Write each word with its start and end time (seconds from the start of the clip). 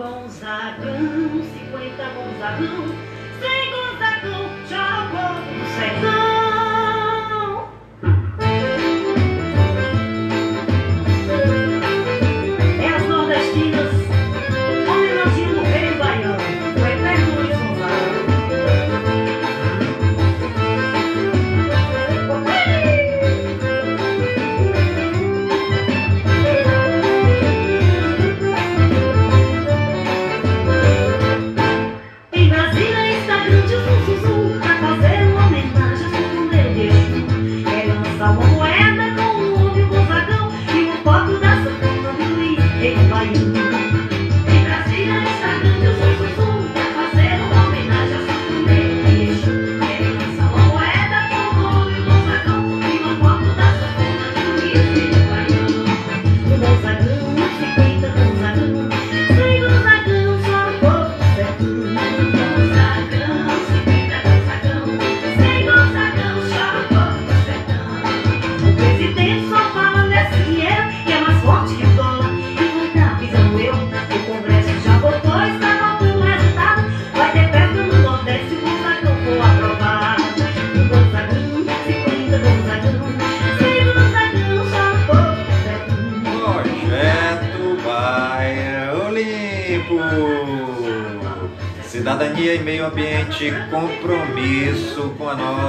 gonzagão, 0.00 1.42
50 1.42 2.04
gonzagão. 2.14 3.09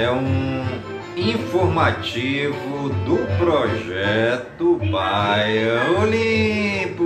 é 0.00 0.10
um 0.10 0.64
informativo 1.14 2.88
do 3.04 3.18
projeto 3.36 4.80
Baião 4.90 6.06
Limpo. 6.06 7.04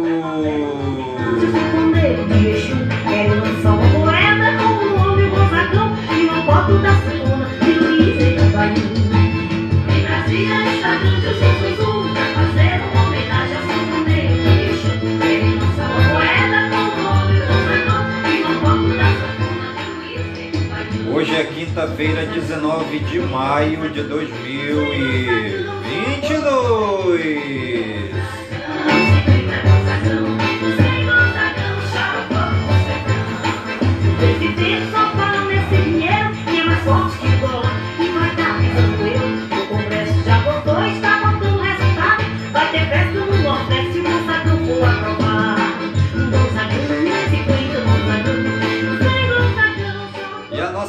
Brasília 10.03 10.77
está 10.77 11.94
Hoje 21.35 21.43
é 21.43 21.47
quinta-feira, 21.47 22.27
19 22.27 23.01
de 23.01 23.19
maio 23.19 23.91
de 23.91 24.05
2022. 24.05 25.65
Sem 30.77 31.07
e 34.43 34.49
vinte 34.49 34.85
chapão, 34.87 34.95
dois. 34.95 35.04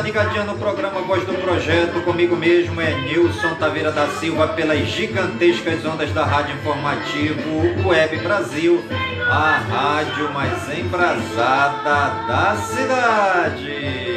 está 0.00 0.02
ligadinha 0.02 0.44
no 0.44 0.56
programa 0.56 1.00
Voz 1.02 1.24
do 1.24 1.34
Projeto. 1.34 2.02
Comigo 2.02 2.34
mesmo 2.34 2.80
é 2.80 2.94
Nilson 3.02 3.54
Taveira 3.56 3.92
da 3.92 4.06
Silva, 4.08 4.48
pelas 4.48 4.86
gigantescas 4.88 5.84
ondas 5.84 6.10
da 6.12 6.24
Rádio 6.24 6.54
Informativo 6.54 7.86
Web 7.86 8.16
Brasil, 8.18 8.82
a 9.28 9.58
rádio 9.58 10.32
mais 10.32 10.78
embrasada 10.78 12.26
da 12.26 12.56
cidade. 12.56 14.09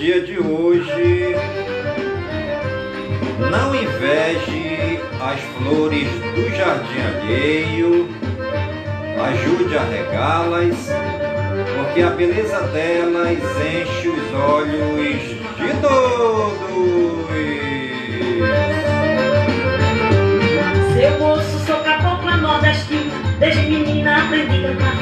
dia 0.00 0.22
de 0.22 0.38
hoje, 0.38 1.36
não 3.50 3.74
inveje 3.74 4.98
as 5.20 5.38
flores 5.58 6.08
do 6.34 6.56
jardim 6.56 7.00
alheio, 7.02 8.08
ajude 9.22 9.76
a 9.76 9.82
regá-las, 9.82 10.88
porque 11.76 12.00
a 12.00 12.10
beleza 12.12 12.60
delas 12.68 13.36
enche 13.36 14.08
os 14.08 14.34
olhos 14.34 15.20
de 15.58 15.80
todos. 15.82 17.09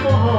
forró. 0.03 0.39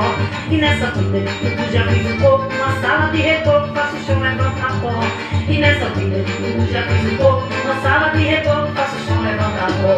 E 0.51 0.57
nessa 0.57 0.87
vida 0.91 1.19
de 1.19 1.33
tudo 1.39 1.71
já 1.71 1.85
fiz 1.85 2.05
um 2.05 2.17
pouco 2.17 2.45
Uma 2.45 2.81
sala 2.81 3.11
de 3.11 3.21
reboco, 3.21 3.73
faço 3.73 3.95
o 3.97 4.05
chão 4.05 4.19
levantar 4.19 4.81
pó 4.81 4.99
E 5.47 5.57
nessa 5.59 5.85
vida 5.89 6.23
de 6.23 6.31
tudo 6.33 6.71
já 6.71 6.81
fiz 6.83 7.13
um 7.13 7.17
pouco 7.17 7.47
Uma 7.63 7.81
sala 7.81 8.09
de 8.09 8.23
reboco, 8.23 8.71
faço 8.73 8.95
o 8.95 9.05
chão 9.05 9.21
levantar 9.21 9.67
pó 9.81 9.95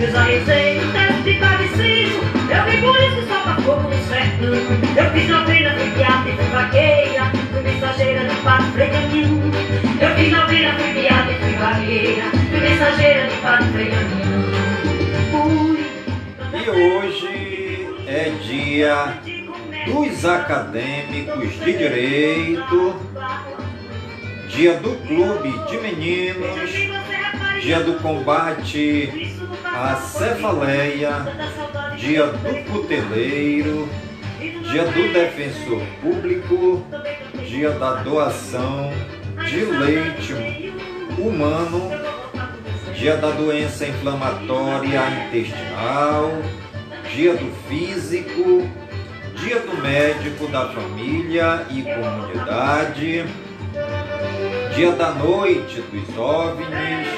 Eu 0.00 0.10
já 0.10 0.22
rezei 0.22 0.80
no 0.80 0.92
teto 0.92 1.22
de 1.22 1.34
cabeceiro 1.34 2.20
Eu 2.50 2.64
vi 2.70 2.78
por 2.78 2.98
isso 3.00 3.28
só 3.28 3.40
pra 3.42 3.54
fogo 3.62 3.88
no 3.88 3.96
sertão. 4.08 4.54
Eu 4.96 5.10
fiz 5.12 5.28
novena, 5.28 5.70
fui 5.78 5.90
piada 5.90 6.28
e 6.28 6.32
fui 6.32 6.46
vaqueira 6.46 7.32
Fui 7.52 7.62
mensageira 7.62 8.24
de 8.24 8.34
padre 8.36 8.66
Frei 8.72 8.90
Eu 10.00 10.14
fiz 10.16 10.32
novena, 10.32 10.74
fui 10.74 11.00
piada 11.00 11.30
e 11.30 11.34
fui 11.36 11.52
vaqueira 11.52 12.24
Fui 12.50 12.60
mensageira 12.60 13.28
de 13.28 13.36
padre 13.36 13.68
Frei 13.72 13.92
e 16.64 16.70
hoje 16.70 17.41
é 18.12 18.28
dia 18.42 19.18
dos 19.86 20.24
acadêmicos 20.26 21.54
de 21.64 21.72
direito, 21.72 22.94
dia 24.48 24.74
do 24.74 24.94
clube 25.06 25.50
de 25.66 25.78
meninos, 25.78 26.70
dia 27.62 27.80
do 27.80 27.94
combate 28.02 29.34
à 29.64 29.96
cefaleia, 29.96 31.26
dia 31.96 32.26
do 32.26 32.70
cuteleiro, 32.70 33.88
dia 34.38 34.84
do 34.84 35.12
defensor 35.12 35.80
público, 36.02 36.84
dia 37.46 37.70
da 37.70 37.94
doação 38.02 38.92
de 39.48 39.64
leite 39.64 40.34
humano, 41.18 41.90
dia 42.94 43.16
da 43.16 43.30
doença 43.30 43.86
inflamatória 43.86 45.00
intestinal, 45.26 46.30
dia 47.14 47.34
do 47.34 47.52
físico, 47.68 48.68
dia 49.36 49.60
do 49.60 49.76
médico 49.82 50.46
da 50.48 50.68
família 50.68 51.66
e 51.70 51.82
comunidade, 51.82 53.24
dia 54.74 54.92
da 54.92 55.10
noite 55.10 55.82
dos 55.82 56.16
OVNIs, 56.16 57.08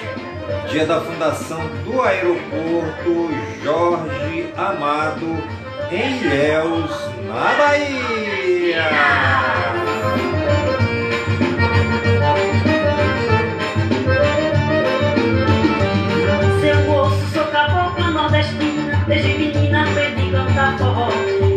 dia 0.70 0.85
da 0.85 1.00
fundação 1.00 1.61
do 1.85 2.02
aeroporto 2.02 3.31
Jorge 3.62 4.52
Amado 4.56 5.38
em 5.93 6.19
Ilhéus, 6.19 6.90
na 7.29 7.55
Bahia. 7.55 8.85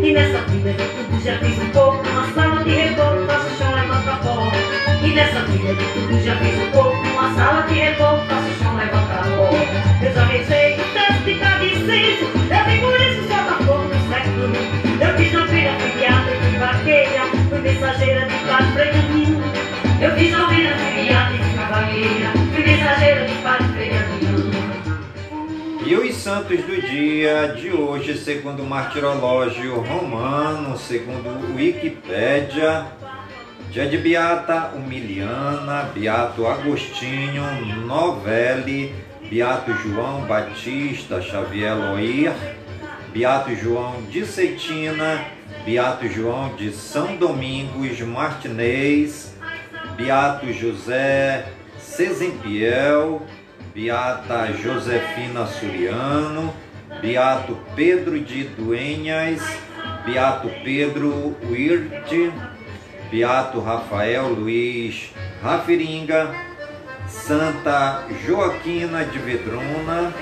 E 0.08 0.12
nessa 0.14 0.38
vida 0.38 0.72
de 0.72 0.84
tudo 0.88 1.22
já 1.22 1.38
fiz 1.38 1.58
um 1.58 1.68
pouco, 1.68 2.08
uma 2.08 2.32
sala 2.32 2.64
de 2.64 2.70
reboco, 2.70 3.26
faço 3.26 3.58
chão, 3.58 3.74
levanta 3.74 4.16
pó. 4.22 4.50
E 5.04 5.08
nessa 5.12 5.40
vida 5.40 5.74
de 5.74 5.84
tudo 5.84 6.24
já 6.24 6.34
fiz 6.36 6.54
um 6.54 6.70
pouco, 6.70 6.96
uma 7.08 7.34
sala 7.34 7.60
de 7.66 7.74
reboco, 7.74 8.17
santos 26.28 26.60
do 26.60 26.78
dia 26.82 27.54
de 27.58 27.72
hoje, 27.72 28.18
segundo 28.18 28.62
o 28.62 28.66
martirológio 28.66 29.80
romano, 29.80 30.76
segundo 30.76 31.56
Wikipédia, 31.56 32.86
dia 33.70 33.86
de 33.86 33.96
Beata 33.96 34.72
Humiliana, 34.76 35.84
Beato 35.94 36.46
Agostinho 36.46 37.42
Novelli, 37.86 38.94
Beato 39.30 39.72
João 39.72 40.26
Batista 40.26 41.22
Xavier 41.22 41.74
Loir, 41.74 42.34
Beato 43.10 43.54
João 43.54 44.02
de 44.10 44.26
Cetina, 44.26 45.24
Beato 45.64 46.06
João 46.08 46.54
de 46.56 46.72
São 46.72 47.16
Domingos 47.16 47.98
Martinez, 48.02 49.34
Beato 49.96 50.52
José 50.52 51.46
Cesempiel, 51.78 53.22
Beata 53.78 54.48
Josefina 54.60 55.46
Suriano, 55.46 56.52
Beato 57.00 57.56
Pedro 57.76 58.18
de 58.18 58.42
Duenhas, 58.42 59.40
Beato 60.04 60.48
Pedro 60.64 61.36
Wirth, 61.44 62.32
Beato 63.08 63.60
Rafael 63.60 64.30
Luiz 64.30 65.12
Rafiringa, 65.40 66.34
Santa 67.06 68.04
Joaquina 68.26 69.04
de 69.04 69.18
Vedruna, 69.20 70.12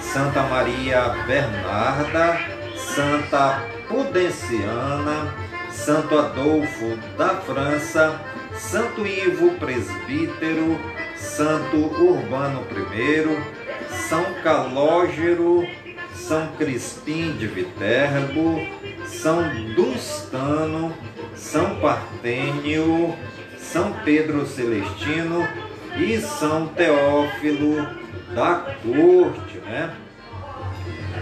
Santa 0.00 0.42
Maria 0.48 1.10
Bernarda, 1.24 2.40
Santa 2.76 3.62
Pudenciana, 3.86 5.32
Santo 5.70 6.18
Adolfo 6.18 6.98
da 7.16 7.36
França, 7.36 8.20
Santo 8.56 9.06
Ivo 9.06 9.52
Presbítero, 9.52 10.80
Santo 11.24 11.76
Urbano 11.76 12.62
I, 12.70 13.92
São 14.08 14.24
Calógero, 14.42 15.66
São 16.14 16.46
Crispim 16.58 17.32
de 17.32 17.46
Viterbo, 17.46 18.60
São 19.06 19.42
Dustano, 19.74 20.94
São 21.34 21.80
Partênio, 21.80 23.16
São 23.58 23.92
Pedro 24.04 24.46
Celestino 24.46 25.48
e 25.96 26.18
São 26.20 26.68
Teófilo 26.68 27.88
da 28.34 28.76
Corte, 28.82 29.58
né? 29.64 29.92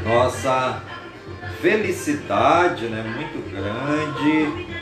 Nossa 0.04 0.82
felicidade, 1.60 2.86
né, 2.86 3.02
muito 3.02 3.50
grande 3.50 4.81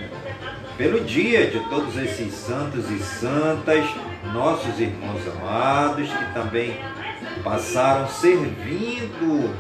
pelo 0.80 1.00
dia 1.00 1.46
de 1.46 1.60
todos 1.68 1.94
esses 1.98 2.32
santos 2.32 2.90
e 2.90 2.98
santas, 3.00 3.84
nossos 4.32 4.80
irmãos 4.80 5.20
amados 5.36 6.08
que 6.08 6.32
também 6.32 6.80
passaram 7.44 8.08
servindo 8.08 9.54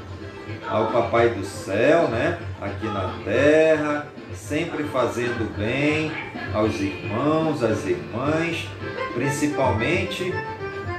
ao 0.66 0.86
Papai 0.86 1.28
do 1.28 1.44
Céu, 1.44 2.08
né? 2.08 2.38
Aqui 2.58 2.86
na 2.86 3.12
terra, 3.22 4.06
sempre 4.32 4.84
fazendo 4.84 5.54
bem 5.58 6.10
aos 6.54 6.80
irmãos, 6.80 7.62
às 7.62 7.84
irmãs, 7.84 8.66
principalmente 9.12 10.32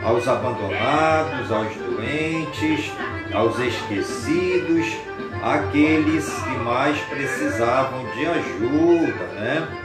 aos 0.03 0.27
abandonados, 0.27 1.51
aos 1.51 1.75
doentes, 1.77 2.91
aos 3.33 3.57
esquecidos, 3.57 4.85
aqueles 5.41 6.31
que 6.31 6.63
mais 6.63 6.99
precisavam 7.05 8.05
de 8.13 8.23
ajuda, 8.27 9.25
né? 9.33 9.80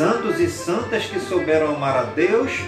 Santos 0.00 0.40
e 0.40 0.48
santas 0.48 1.04
que 1.04 1.20
souberam 1.20 1.74
amar 1.74 1.94
a 1.94 2.02
Deus, 2.04 2.58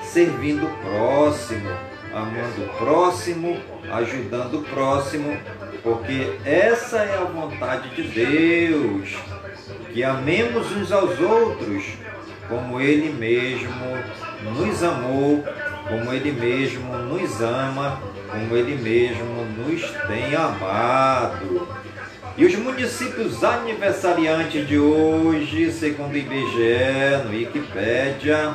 servindo 0.00 0.64
o 0.64 0.74
próximo, 0.78 1.68
amando 2.14 2.64
o 2.64 2.78
próximo, 2.78 3.60
ajudando 3.92 4.60
o 4.60 4.62
próximo, 4.62 5.36
porque 5.82 6.38
essa 6.46 7.00
é 7.00 7.18
a 7.18 7.24
vontade 7.24 7.90
de 7.90 8.04
Deus, 8.04 9.18
que 9.92 10.02
amemos 10.02 10.72
uns 10.72 10.90
aos 10.90 11.20
outros, 11.20 11.84
como 12.48 12.80
Ele 12.80 13.12
mesmo 13.12 13.98
nos 14.56 14.82
amou, 14.82 15.44
como 15.90 16.10
Ele 16.10 16.32
mesmo 16.32 16.96
nos 16.96 17.42
ama, 17.42 18.00
como 18.30 18.56
Ele 18.56 18.74
mesmo 18.76 19.44
nos 19.58 19.82
tem 20.06 20.34
amado. 20.34 21.68
E 22.38 22.46
os 22.46 22.54
municípios 22.54 23.42
aniversariantes 23.42 24.68
de 24.68 24.78
hoje, 24.78 25.72
segundo 25.72 26.12
o 26.12 26.16
IBGE, 26.16 27.24
no 27.24 27.30
Wikipédia, 27.30 28.54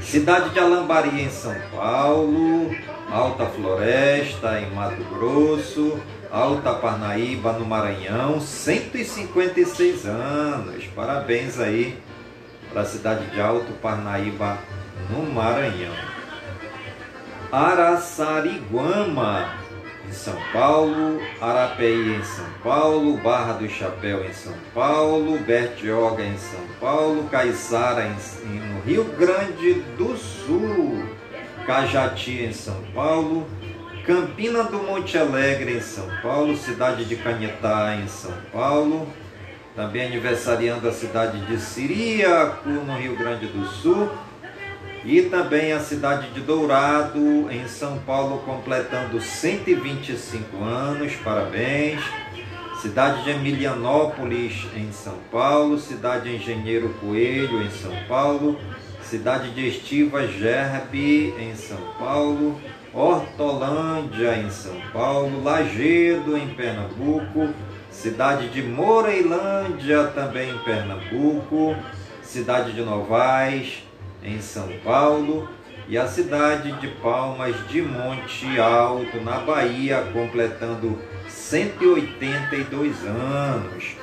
cidade 0.00 0.50
de 0.50 0.60
Alambari 0.60 1.22
em 1.22 1.28
São 1.28 1.56
Paulo, 1.74 2.72
Alta 3.10 3.46
Floresta 3.46 4.60
em 4.60 4.72
Mato 4.72 5.02
Grosso, 5.12 5.98
Alta 6.30 6.72
Parnaíba 6.74 7.52
no 7.54 7.66
Maranhão, 7.66 8.40
156 8.40 10.06
anos. 10.06 10.84
Parabéns 10.94 11.58
aí 11.58 11.98
para 12.72 12.82
a 12.82 12.86
cidade 12.86 13.26
de 13.26 13.40
Alto 13.40 13.72
Parnaíba 13.82 14.56
no 15.10 15.24
Maranhão. 15.34 15.96
Araçariguama 17.50 19.65
em 20.06 20.12
São 20.12 20.36
Paulo, 20.52 21.20
Arapeí 21.40 22.14
em 22.14 22.22
São 22.22 22.46
Paulo, 22.62 23.16
Barra 23.18 23.54
do 23.54 23.68
Chapéu 23.68 24.24
em 24.24 24.32
São 24.32 24.54
Paulo, 24.74 25.38
Bertioga 25.38 26.22
em 26.22 26.38
São 26.38 26.60
Paulo, 26.80 27.28
Caiçara 27.28 28.08
no 28.44 28.80
Rio 28.82 29.04
Grande 29.18 29.74
do 29.98 30.16
Sul, 30.16 31.04
Cajati 31.66 32.44
em 32.44 32.52
São 32.52 32.80
Paulo, 32.94 33.46
Campina 34.06 34.62
do 34.64 34.78
Monte 34.78 35.18
Alegre 35.18 35.76
em 35.76 35.80
São 35.80 36.08
Paulo, 36.22 36.56
cidade 36.56 37.04
de 37.04 37.16
Canhetá 37.16 37.96
em 37.96 38.06
São 38.06 38.34
Paulo, 38.52 39.08
também 39.74 40.06
aniversariando 40.06 40.88
a 40.88 40.92
cidade 40.92 41.44
de 41.46 41.58
Siríaco, 41.58 42.68
no 42.68 42.96
Rio 42.96 43.16
Grande 43.16 43.46
do 43.46 43.66
Sul, 43.66 44.08
E 45.08 45.22
também 45.22 45.72
a 45.72 45.78
cidade 45.78 46.30
de 46.30 46.40
Dourado, 46.40 47.48
em 47.48 47.68
São 47.68 47.96
Paulo, 47.98 48.38
completando 48.44 49.20
125 49.20 50.64
anos, 50.64 51.14
parabéns. 51.22 52.02
Cidade 52.82 53.22
de 53.22 53.30
Emilianópolis, 53.30 54.66
em 54.74 54.90
São 54.90 55.14
Paulo. 55.30 55.78
Cidade 55.78 56.28
de 56.28 56.34
Engenheiro 56.34 56.88
Coelho, 57.00 57.62
em 57.62 57.70
São 57.70 57.92
Paulo. 58.08 58.58
Cidade 59.00 59.50
de 59.50 59.68
Estiva 59.68 60.26
Gerbe, 60.26 61.32
em 61.38 61.54
São 61.54 61.78
Paulo. 62.00 62.60
Hortolândia, 62.92 64.34
em 64.34 64.50
São 64.50 64.80
Paulo. 64.92 65.40
Lagedo, 65.44 66.36
em 66.36 66.48
Pernambuco. 66.48 67.50
Cidade 67.92 68.48
de 68.48 68.60
Moreilândia, 68.60 70.08
também 70.08 70.50
em 70.50 70.58
Pernambuco. 70.58 71.76
Cidade 72.24 72.72
de 72.72 72.82
Novais, 72.82 73.85
em 74.26 74.40
São 74.40 74.68
Paulo. 74.84 75.48
E 75.88 75.96
a 75.96 76.08
cidade 76.08 76.72
de 76.80 76.88
Palmas 76.88 77.54
de 77.68 77.80
Monte 77.80 78.58
Alto, 78.58 79.20
na 79.20 79.38
Bahia, 79.38 80.04
completando 80.12 80.98
182 81.28 83.04
anos. 83.04 83.96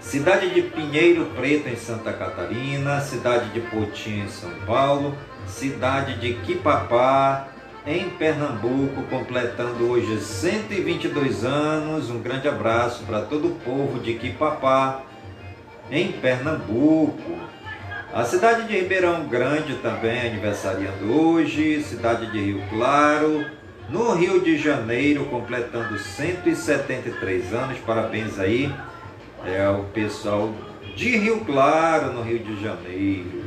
Cidade 0.00 0.50
de 0.50 0.62
Pinheiro 0.62 1.26
Preto, 1.36 1.68
em 1.68 1.76
Santa 1.76 2.12
Catarina, 2.12 3.00
cidade 3.00 3.48
de 3.50 3.60
Potim, 3.60 4.20
em 4.20 4.28
São 4.28 4.50
Paulo, 4.66 5.16
cidade 5.46 6.18
de 6.18 6.34
Quipapá, 6.34 7.48
em 7.86 8.10
Pernambuco, 8.10 9.02
completando 9.04 9.88
hoje 9.88 10.20
122 10.20 11.44
anos. 11.44 12.10
Um 12.10 12.20
grande 12.20 12.48
abraço 12.48 13.04
para 13.04 13.22
todo 13.22 13.48
o 13.48 13.54
povo 13.56 13.98
de 13.98 14.14
Quipapá, 14.14 15.02
em 15.90 16.12
Pernambuco. 16.12 17.49
A 18.12 18.24
cidade 18.24 18.66
de 18.66 18.76
Ribeirão 18.76 19.28
Grande 19.28 19.74
também 19.76 20.20
aniversariando 20.20 21.12
hoje, 21.12 21.80
cidade 21.84 22.28
de 22.32 22.40
Rio 22.40 22.60
Claro, 22.68 23.46
no 23.88 24.14
Rio 24.14 24.40
de 24.40 24.58
Janeiro, 24.58 25.26
completando 25.26 25.96
173 25.96 27.54
anos. 27.54 27.78
Parabéns 27.78 28.36
aí 28.40 28.74
é 29.46 29.68
o 29.68 29.84
pessoal 29.84 30.52
de 30.96 31.16
Rio 31.18 31.44
Claro, 31.44 32.12
no 32.12 32.22
Rio 32.22 32.40
de 32.40 32.60
Janeiro. 32.60 33.44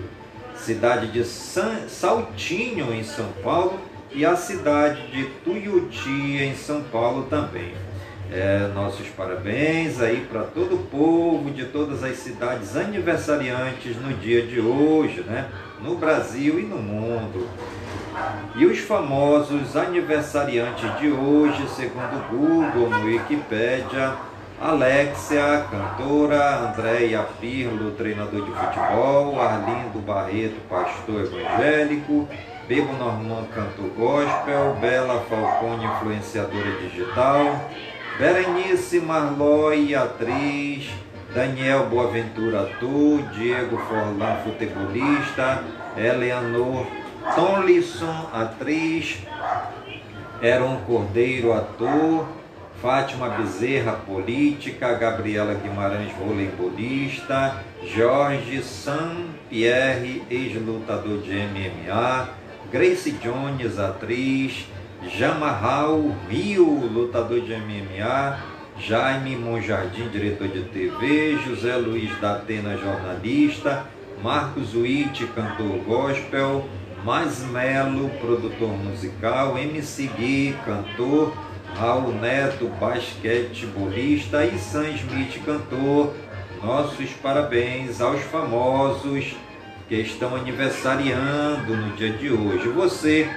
Cidade 0.55 1.07
de 1.07 1.25
San, 1.25 1.89
Saltinho, 1.89 2.93
em 2.93 3.03
São 3.03 3.27
Paulo, 3.43 3.81
e 4.13 4.25
a 4.25 4.37
cidade 4.37 5.05
de 5.11 5.25
Tuiuti, 5.43 6.37
em 6.41 6.55
São 6.55 6.81
Paulo 6.83 7.23
também. 7.23 7.73
É, 8.35 8.67
nossos 8.73 9.07
parabéns 9.09 10.01
aí 10.01 10.25
para 10.27 10.41
todo 10.41 10.73
o 10.73 10.79
povo 10.79 11.51
de 11.51 11.65
todas 11.65 12.03
as 12.03 12.17
cidades 12.17 12.75
aniversariantes 12.75 13.95
no 13.97 14.11
dia 14.11 14.41
de 14.41 14.59
hoje, 14.59 15.21
né? 15.21 15.45
No 15.79 15.97
Brasil 15.97 16.59
e 16.59 16.63
no 16.63 16.77
mundo. 16.77 17.47
E 18.55 18.65
os 18.65 18.79
famosos 18.79 19.77
aniversariantes 19.77 20.99
de 20.99 21.11
hoje, 21.11 21.63
segundo 21.75 22.27
Google, 22.31 22.89
no 22.89 23.05
Wikipedia, 23.05 24.15
Alexia, 24.59 25.67
cantora, 25.69 26.69
Andréia 26.69 27.27
Pirlo, 27.39 27.91
treinador 27.91 28.45
de 28.45 28.51
futebol, 28.51 29.39
Arlindo 29.39 29.99
Barreto, 29.99 30.55
pastor 30.67 31.21
evangélico, 31.21 32.27
Bebo 32.67 32.93
Norman, 32.93 33.45
cantor 33.53 33.89
gospel, 33.95 34.75
Bela 34.81 35.23
Falcone, 35.29 35.85
influenciadora 35.85 36.71
digital, 36.79 37.69
Berenice 38.17 38.99
Marloi, 38.99 39.95
atriz, 39.95 40.87
Daniel 41.33 41.85
Boaventura, 41.85 42.61
ator, 42.61 43.23
Diego 43.33 43.77
Forlan, 43.77 44.43
futebolista, 44.43 45.63
Eleanor 45.97 46.85
Tomlinson, 47.35 48.29
atriz, 48.31 49.17
Eron 50.41 50.77
Cordeiro, 50.85 51.53
ator, 51.53 52.27
Fátima 52.79 53.29
Bezerra, 53.29 53.93
política, 53.93 54.93
Gabriela 54.93 55.55
Guimarães, 55.55 56.11
voleibolista, 56.13 57.63
Jorge 57.81 58.61
Saint-Pierre, 58.61 60.21
ex-lutador 60.29 61.19
de 61.19 61.47
MMA, 61.47 62.29
Grace 62.71 63.15
Jones, 63.23 63.79
atriz, 63.79 64.67
Jamarral 65.09 66.15
Rio, 66.29 66.65
lutador 66.65 67.41
de 67.41 67.55
MMA, 67.55 68.39
Jaime 68.79 69.35
Monjardim, 69.35 70.07
diretor 70.09 70.47
de 70.47 70.61
TV, 70.63 71.35
José 71.45 71.75
Luiz 71.75 72.17
da 72.19 72.35
Atena, 72.35 72.77
jornalista, 72.77 73.85
Marcos 74.23 74.73
Witt, 74.73 75.27
cantor 75.27 75.77
gospel, 75.85 76.65
Mais 77.03 77.43
Melo, 77.43 78.09
produtor 78.21 78.69
musical, 78.69 79.57
MC 79.57 80.07
Gui, 80.17 80.55
cantor, 80.65 81.33
Raul 81.75 82.13
Neto, 82.13 82.67
basquetebolista 82.79 84.45
e 84.45 84.57
Sam 84.57 84.89
Smith, 84.89 85.43
cantor. 85.45 86.13
Nossos 86.63 87.09
parabéns 87.21 87.99
aos 87.99 88.21
famosos 88.21 89.35
que 89.89 89.95
estão 89.95 90.35
aniversariando 90.35 91.75
no 91.75 91.95
dia 91.97 92.11
de 92.13 92.31
hoje. 92.31 92.69
Você 92.69 93.29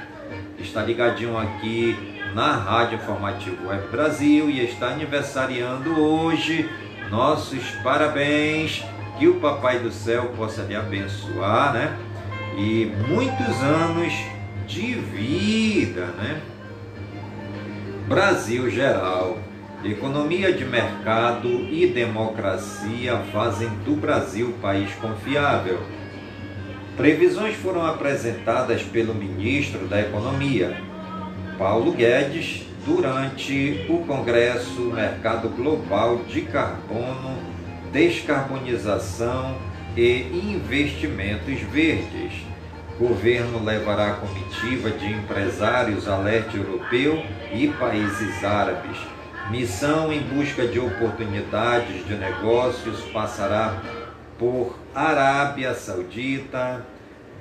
está 0.58 0.82
ligadinho 0.82 1.36
aqui 1.36 1.96
na 2.34 2.52
Rádio 2.52 2.96
Informativo 2.96 3.68
Web 3.68 3.88
Brasil 3.88 4.50
e 4.50 4.64
está 4.64 4.88
aniversariando 4.88 6.00
hoje. 6.00 6.68
Nossos 7.10 7.62
parabéns. 7.82 8.84
Que 9.18 9.26
o 9.26 9.40
Papai 9.40 9.78
do 9.78 9.90
Céu 9.90 10.26
possa 10.36 10.62
lhe 10.62 10.76
abençoar, 10.76 11.72
né? 11.72 11.96
E 12.58 12.92
muitos 13.08 13.62
anos 13.62 14.12
de 14.66 14.92
vida, 14.92 16.04
né? 16.18 16.42
Brasil 18.06 18.68
geral. 18.68 19.38
Economia 19.82 20.52
de 20.52 20.66
mercado 20.66 21.48
e 21.48 21.86
democracia 21.86 23.16
fazem 23.32 23.68
do 23.86 23.96
Brasil 23.96 24.54
país 24.60 24.92
confiável. 24.96 25.80
Previsões 26.96 27.54
foram 27.56 27.84
apresentadas 27.84 28.82
pelo 28.82 29.14
ministro 29.14 29.86
da 29.86 30.00
Economia, 30.00 30.80
Paulo 31.58 31.92
Guedes, 31.92 32.62
durante 32.84 33.86
o 33.88 33.98
Congresso 34.06 34.80
Mercado 34.92 35.48
Global 35.50 36.18
de 36.28 36.42
Carbono, 36.42 37.38
Descarbonização 37.92 39.56
e 39.96 40.22
Investimentos 40.32 41.60
Verdes 41.60 42.46
Governo 42.98 43.62
levará 43.62 44.14
comitiva 44.14 44.88
de 44.88 45.12
empresários 45.12 46.08
a 46.08 46.16
leste 46.16 46.56
europeu 46.56 47.22
e 47.52 47.68
países 47.68 48.42
árabes. 48.42 48.96
Missão 49.50 50.10
em 50.10 50.20
busca 50.22 50.66
de 50.66 50.80
oportunidades 50.80 52.06
de 52.06 52.14
negócios 52.14 53.02
passará 53.12 53.82
por 54.38 54.78
Arábia 54.94 55.74
Saudita, 55.74 56.84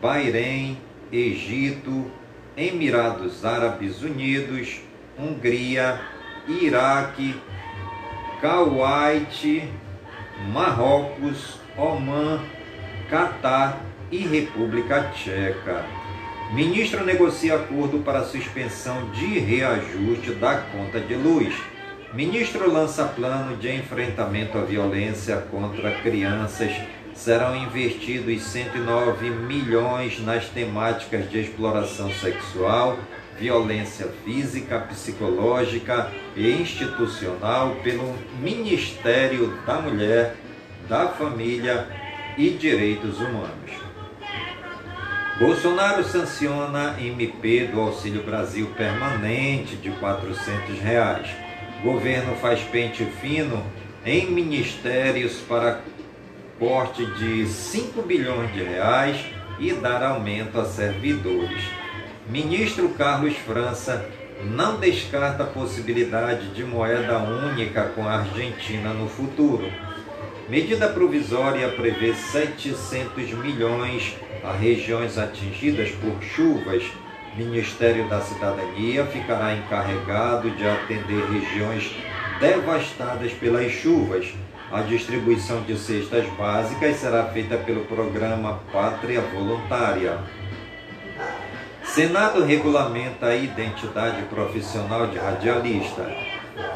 Bahrein, 0.01 0.77
Egito, 1.11 2.11
Emirados 2.57 3.43
Árabes 3.43 4.01
Unidos, 4.01 4.81
Hungria, 5.17 6.01
Iraque, 6.47 7.35
Kuwait, 8.39 9.69
Marrocos, 10.51 11.59
Omã, 11.77 12.41
Catar 13.09 13.81
e 14.11 14.19
República 14.19 15.11
Tcheca. 15.13 15.85
Ministro 16.53 17.03
negocia 17.03 17.55
acordo 17.55 17.99
para 17.99 18.23
suspensão 18.23 19.09
de 19.11 19.39
reajuste 19.39 20.31
da 20.35 20.57
conta 20.57 20.99
de 20.99 21.15
luz. 21.15 21.55
Ministro 22.15 22.71
lança 22.71 23.03
plano 23.03 23.57
de 23.57 23.69
enfrentamento 23.69 24.57
à 24.57 24.61
violência 24.61 25.35
contra 25.51 25.99
crianças. 25.99 26.71
Serão 27.13 27.53
investidos 27.57 28.41
109 28.41 29.29
milhões 29.31 30.23
nas 30.23 30.47
temáticas 30.47 31.29
de 31.29 31.41
exploração 31.41 32.09
sexual, 32.13 32.97
violência 33.37 34.07
física, 34.23 34.79
psicológica 34.79 36.09
e 36.37 36.49
institucional 36.53 37.75
pelo 37.83 38.15
Ministério 38.39 39.53
da 39.65 39.81
Mulher, 39.81 40.37
da 40.87 41.09
Família 41.09 41.85
e 42.37 42.51
Direitos 42.51 43.19
Humanos. 43.19 43.71
Bolsonaro 45.37 46.01
sanciona 46.05 46.95
MP 46.97 47.65
do 47.65 47.81
Auxílio 47.81 48.23
Brasil 48.23 48.67
permanente 48.77 49.75
de 49.75 49.89
400 49.91 50.79
reais. 50.79 51.45
Governo 51.85 52.35
faz 52.37 52.61
pente 52.61 53.05
fino 53.21 53.63
em 54.03 54.25
ministérios 54.31 55.33
para 55.47 55.81
corte 56.57 57.05
de 57.05 57.45
5 57.45 58.01
bilhões 58.01 58.51
de 58.53 58.63
reais 58.63 59.23
e 59.59 59.71
dar 59.71 60.01
aumento 60.01 60.59
a 60.59 60.65
servidores. 60.65 61.61
Ministro 62.27 62.89
Carlos 62.89 63.35
França 63.35 64.03
não 64.43 64.79
descarta 64.79 65.43
a 65.43 65.45
possibilidade 65.45 66.47
de 66.55 66.63
moeda 66.63 67.19
única 67.19 67.83
com 67.89 68.07
a 68.07 68.17
Argentina 68.17 68.91
no 68.91 69.07
futuro. 69.07 69.71
Medida 70.49 70.87
provisória 70.87 71.69
prevê 71.69 72.15
700 72.15 73.29
milhões 73.33 74.15
a 74.43 74.53
regiões 74.53 75.19
atingidas 75.19 75.91
por 75.91 76.19
chuvas. 76.23 76.83
Ministério 77.37 78.07
da 78.07 78.21
Cidadania 78.21 79.05
ficará 79.07 79.53
encarregado 79.53 80.49
de 80.51 80.65
atender 80.65 81.21
regiões 81.29 81.93
devastadas 82.39 83.33
pelas 83.33 83.69
chuvas. 83.73 84.33
A 84.71 84.81
distribuição 84.81 85.61
de 85.63 85.77
cestas 85.77 86.25
básicas 86.37 86.95
será 86.95 87.25
feita 87.25 87.57
pelo 87.57 87.83
programa 87.85 88.61
Pátria 88.71 89.19
Voluntária. 89.21 90.17
Senado 91.83 92.43
regulamenta 92.43 93.27
a 93.27 93.35
identidade 93.35 94.21
profissional 94.23 95.07
de 95.07 95.17
radialista. 95.17 96.09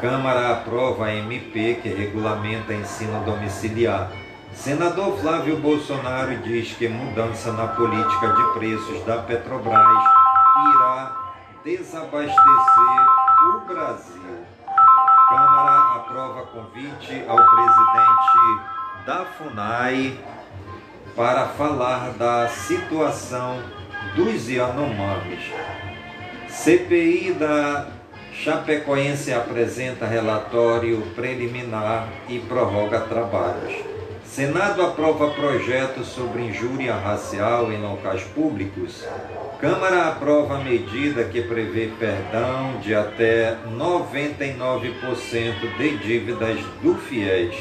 Câmara 0.00 0.50
aprova 0.52 1.06
a 1.06 1.14
MP 1.14 1.78
que 1.82 1.88
regulamenta 1.88 2.74
ensino 2.74 3.24
domiciliar. 3.24 4.12
Senador 4.52 5.18
Flávio 5.18 5.56
Bolsonaro 5.56 6.36
diz 6.38 6.72
que 6.72 6.86
mudança 6.86 7.50
na 7.52 7.66
política 7.68 8.28
de 8.28 8.58
preços 8.58 9.04
da 9.04 9.18
Petrobras 9.18 10.19
desabastecer 11.64 12.34
o 13.54 13.60
Brasil. 13.66 14.44
Câmara 15.28 15.96
aprova 15.96 16.46
convite 16.46 17.22
ao 17.28 17.36
presidente 17.36 19.06
da 19.06 19.24
FUNAI 19.26 20.18
para 21.14 21.46
falar 21.48 22.12
da 22.12 22.48
situação 22.48 23.62
dos 24.16 24.48
Yanomamis. 24.48 25.52
CPI 26.48 27.34
da 27.38 27.88
Chapecoense 28.32 29.32
apresenta 29.32 30.06
relatório 30.06 31.02
preliminar 31.14 32.08
e 32.28 32.38
prorroga 32.38 33.00
trabalhos. 33.00 33.74
Senado 34.24 34.82
aprova 34.82 35.30
projeto 35.32 36.04
sobre 36.04 36.42
injúria 36.42 36.94
racial 36.94 37.70
em 37.70 37.82
locais 37.82 38.22
públicos. 38.22 39.06
Câmara 39.60 40.08
aprova 40.08 40.58
medida 40.58 41.24
que 41.24 41.42
prevê 41.42 41.90
perdão 41.98 42.78
de 42.80 42.94
até 42.94 43.58
99% 43.68 45.76
de 45.76 45.98
dívidas 45.98 46.58
do 46.82 46.94
FIES. 46.94 47.54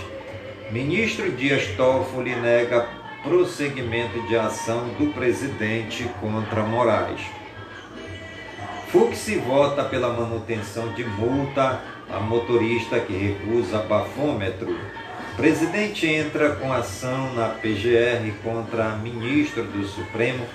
Ministro 0.71 1.29
Dias 1.29 1.67
Toffoli 1.75 2.33
nega 2.37 2.87
prosseguimento 3.21 4.25
de 4.29 4.37
ação 4.37 4.87
do 4.97 5.13
presidente 5.13 6.09
contra 6.21 6.63
Moraes. 6.63 7.19
Fux 8.87 9.29
vota 9.45 9.83
pela 9.83 10.13
manutenção 10.13 10.93
de 10.93 11.03
multa 11.03 11.81
a 12.09 12.21
motorista 12.21 12.97
que 13.01 13.11
recusa 13.11 13.79
bafômetro. 13.79 14.73
Presidente 15.35 16.07
entra 16.07 16.55
com 16.55 16.71
ação 16.71 17.33
na 17.33 17.49
PGR 17.49 18.31
contra 18.41 18.95
ministro 18.95 19.63
do 19.63 19.85
Supremo. 19.85 20.45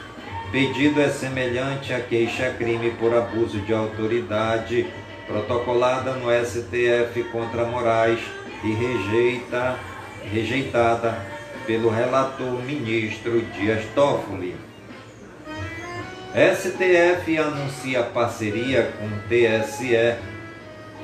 Pedido 0.54 1.00
é 1.00 1.08
semelhante 1.08 1.92
à 1.92 1.98
queixa-crime 1.98 2.92
por 2.92 3.12
abuso 3.12 3.58
de 3.62 3.74
autoridade 3.74 4.86
protocolada 5.26 6.12
no 6.12 6.30
STF 6.30 7.24
contra 7.32 7.64
Moraes 7.64 8.20
e 8.62 8.72
rejeita, 8.72 9.76
rejeitada 10.22 11.18
pelo 11.66 11.90
relator 11.90 12.62
ministro 12.62 13.40
Dias 13.58 13.84
Toffoli. 13.96 14.54
STF 16.32 17.36
anuncia 17.36 18.04
parceria 18.04 18.92
com 18.96 19.08
TSE 19.26 20.16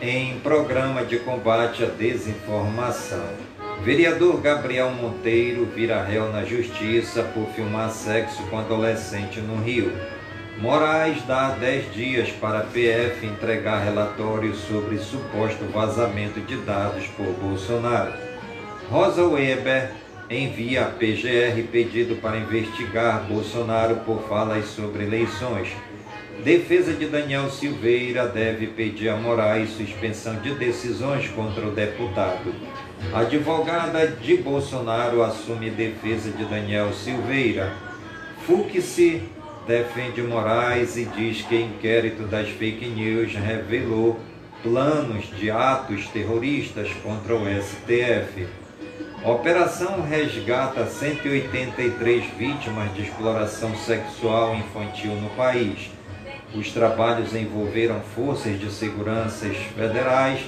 em 0.00 0.38
programa 0.38 1.04
de 1.04 1.18
combate 1.18 1.82
à 1.82 1.88
desinformação. 1.88 3.49
Vereador 3.82 4.42
Gabriel 4.42 4.90
Monteiro 4.90 5.64
vira 5.64 6.02
réu 6.02 6.30
na 6.30 6.44
justiça 6.44 7.22
por 7.22 7.46
filmar 7.54 7.90
sexo 7.90 8.42
com 8.50 8.58
adolescente 8.58 9.40
no 9.40 9.56
Rio. 9.56 9.90
Moraes 10.58 11.22
dá 11.22 11.52
10 11.52 11.94
dias 11.94 12.30
para 12.30 12.58
a 12.58 12.64
PF 12.64 13.24
entregar 13.24 13.82
relatório 13.82 14.54
sobre 14.54 14.98
suposto 14.98 15.64
vazamento 15.72 16.40
de 16.40 16.56
dados 16.56 17.06
por 17.16 17.24
Bolsonaro. 17.42 18.12
Rosa 18.90 19.24
Weber 19.24 19.92
envia 20.28 20.82
à 20.82 20.90
PGR 20.90 21.62
pedido 21.72 22.16
para 22.16 22.36
investigar 22.36 23.22
Bolsonaro 23.22 23.96
por 24.04 24.28
falas 24.28 24.66
sobre 24.66 25.04
eleições. 25.04 25.70
Defesa 26.44 26.92
de 26.92 27.06
Daniel 27.06 27.48
Silveira 27.48 28.26
deve 28.28 28.66
pedir 28.66 29.08
a 29.08 29.16
Moraes 29.16 29.70
suspensão 29.70 30.36
de 30.36 30.54
decisões 30.54 31.28
contra 31.28 31.66
o 31.66 31.70
deputado. 31.70 32.54
Advogada 33.12 34.06
de 34.06 34.36
Bolsonaro 34.36 35.22
assume 35.22 35.68
defesa 35.68 36.30
de 36.30 36.44
Daniel 36.44 36.92
Silveira. 36.92 37.72
Fux 38.46 38.96
defende 39.66 40.22
Moraes 40.22 40.96
e 40.96 41.06
diz 41.06 41.42
que 41.42 41.60
inquérito 41.60 42.22
das 42.24 42.48
fake 42.50 42.86
news 42.86 43.34
revelou 43.34 44.20
planos 44.62 45.24
de 45.36 45.50
atos 45.50 46.06
terroristas 46.08 46.92
contra 47.02 47.34
o 47.34 47.46
STF. 47.46 48.46
Operação 49.24 50.02
resgata 50.02 50.86
183 50.86 52.24
vítimas 52.38 52.94
de 52.94 53.02
exploração 53.02 53.74
sexual 53.76 54.54
infantil 54.54 55.16
no 55.16 55.30
país. 55.30 55.90
Os 56.54 56.70
trabalhos 56.70 57.34
envolveram 57.34 58.00
forças 58.00 58.58
de 58.58 58.70
segurança 58.70 59.46
federais, 59.48 60.40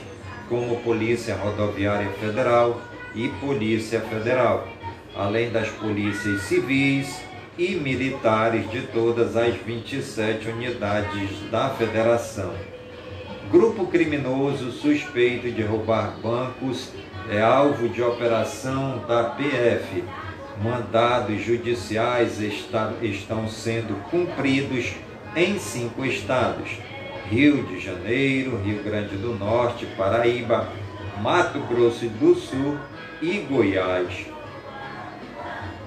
como 0.53 0.77
Polícia 0.81 1.35
Rodoviária 1.35 2.11
Federal 2.21 2.79
e 3.15 3.31
Polícia 3.41 4.03
Federal, 4.03 4.69
além 5.17 5.51
das 5.51 5.71
polícias 5.71 6.43
civis 6.43 7.23
e 7.57 7.75
militares 7.77 8.71
de 8.71 8.83
todas 8.83 9.35
as 9.35 9.55
27 9.55 10.49
unidades 10.49 11.51
da 11.51 11.71
Federação. 11.71 12.53
Grupo 13.51 13.87
criminoso 13.87 14.73
suspeito 14.73 15.51
de 15.51 15.63
roubar 15.63 16.19
bancos 16.23 16.93
é 17.31 17.41
alvo 17.41 17.89
de 17.89 18.03
operação 18.03 19.03
da 19.09 19.25
PF. 19.25 20.05
Mandados 20.63 21.43
judiciais 21.43 22.43
está, 22.43 22.93
estão 23.01 23.49
sendo 23.49 23.95
cumpridos 24.11 24.93
em 25.35 25.59
cinco 25.59 26.05
estados: 26.05 26.69
Rio 27.33 27.63
de 27.63 27.81
Janeiro, 27.81 28.61
Rio 28.63 28.83
Grande 28.83 29.17
do 29.17 29.35
Norte, 29.35 29.87
Paraíba, 29.97 30.69
Mato 31.23 31.61
Grosso 31.61 32.07
do 32.07 32.35
Sul 32.35 32.77
e 33.23 33.39
Goiás. 33.39 34.27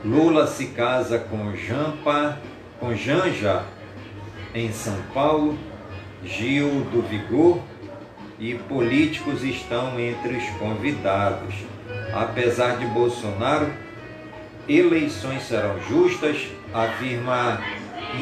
Lula 0.03 0.47
se 0.47 0.65
casa 0.69 1.19
com 1.19 1.55
Jampa, 1.55 2.39
com 2.79 2.95
Janja 2.95 3.63
em 4.55 4.71
São 4.71 4.97
Paulo, 5.13 5.55
Gil 6.23 6.67
do 6.91 7.03
Vigor 7.07 7.59
e 8.39 8.55
políticos 8.55 9.43
estão 9.43 9.99
entre 9.99 10.37
os 10.37 10.49
convidados. 10.57 11.53
Apesar 12.11 12.77
de 12.77 12.87
Bolsonaro, 12.87 13.71
eleições 14.67 15.43
serão 15.43 15.79
justas, 15.87 16.47
afirma 16.73 17.61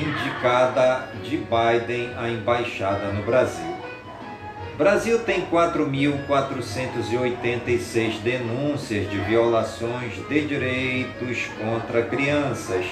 indicada 0.01 1.09
de 1.23 1.37
Biden 1.37 2.11
à 2.17 2.29
embaixada 2.29 3.11
no 3.11 3.23
Brasil. 3.23 3.73
Brasil 4.77 5.19
tem 5.19 5.45
4.486 5.45 8.19
denúncias 8.21 9.09
de 9.09 9.17
violações 9.19 10.13
de 10.27 10.47
direitos 10.47 11.47
contra 11.59 12.01
crianças 12.01 12.85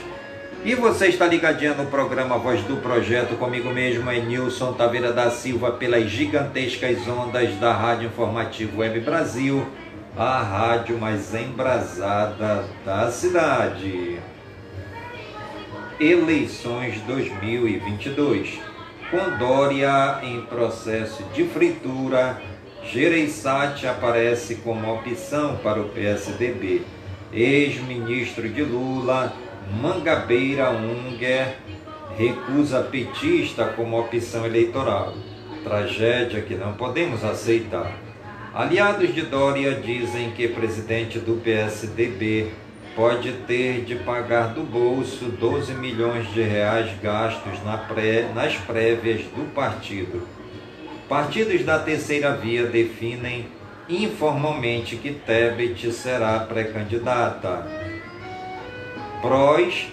e 0.64 0.76
você 0.76 1.08
está 1.08 1.26
ligadinha 1.26 1.74
no 1.74 1.88
programa 1.88 2.38
Voz 2.38 2.62
do 2.66 2.78
Projeto, 2.78 3.36
comigo 3.36 3.72
mesmo 3.72 4.08
é 4.12 4.20
Nilson 4.20 4.74
Taveira 4.74 5.12
da 5.12 5.32
Silva, 5.32 5.72
pelas 5.72 6.08
gigantescas 6.08 7.00
ondas 7.08 7.56
da 7.56 7.74
Rádio 7.74 8.10
Informativo 8.10 8.82
Web 8.82 9.00
Brasil, 9.00 9.66
a 10.16 10.40
rádio 10.44 11.00
mais 11.00 11.34
embrasada 11.34 12.64
da 12.86 13.10
cidade. 13.10 14.20
Eleições 16.02 17.00
2022. 17.02 18.60
Com 19.12 19.38
Dória 19.38 20.20
em 20.24 20.42
processo 20.42 21.24
de 21.26 21.44
fritura, 21.44 22.42
Gereissati 22.84 23.86
aparece 23.86 24.56
como 24.56 24.92
opção 24.92 25.58
para 25.58 25.80
o 25.80 25.90
PSDB. 25.90 26.82
Ex-ministro 27.32 28.50
de 28.50 28.64
Lula 28.64 29.32
Mangabeira 29.80 30.72
Unger 30.72 31.58
recusa 32.18 32.82
petista 32.82 33.66
como 33.66 34.00
opção 34.00 34.44
eleitoral. 34.44 35.14
Tragédia 35.64 36.42
que 36.42 36.56
não 36.56 36.74
podemos 36.74 37.24
aceitar. 37.24 37.96
Aliados 38.52 39.14
de 39.14 39.22
Dória 39.22 39.76
dizem 39.76 40.32
que 40.32 40.48
presidente 40.48 41.20
do 41.20 41.40
PSDB 41.44 42.52
pode 42.96 43.32
ter 43.48 43.84
de 43.86 43.96
pagar 43.96 44.54
do 44.54 44.64
bolso 44.64 45.26
12 45.26 45.74
milhões 45.74 46.32
de 46.34 46.42
reais 46.42 46.92
gastos 47.02 47.64
na 47.64 47.78
pré, 47.78 48.30
nas 48.34 48.56
prévias 48.56 49.22
do 49.22 49.54
partido. 49.54 50.28
Partidos 51.08 51.64
da 51.64 51.80
terceira 51.80 52.34
via 52.36 52.66
definem 52.66 53.48
informalmente 53.90 54.96
que 54.96 55.12
Tebet 55.12 55.92
será 55.92 56.40
pré-candidata. 56.40 57.68
Prós 59.22 59.88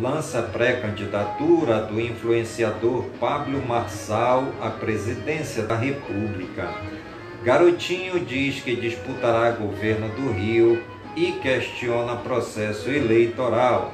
lança 0.00 0.42
pré-candidatura 0.42 1.80
do 1.82 2.00
influenciador 2.00 3.04
Pablo 3.20 3.64
Marçal 3.66 4.52
à 4.60 4.68
presidência 4.70 5.62
da 5.62 5.76
República. 5.76 6.74
Garotinho 7.42 8.20
diz 8.20 8.60
que 8.60 8.74
disputará 8.74 9.50
governo 9.52 10.08
do 10.10 10.32
Rio 10.32 10.82
e 11.16 11.32
questiona 11.32 12.16
processo 12.16 12.90
eleitoral. 12.90 13.92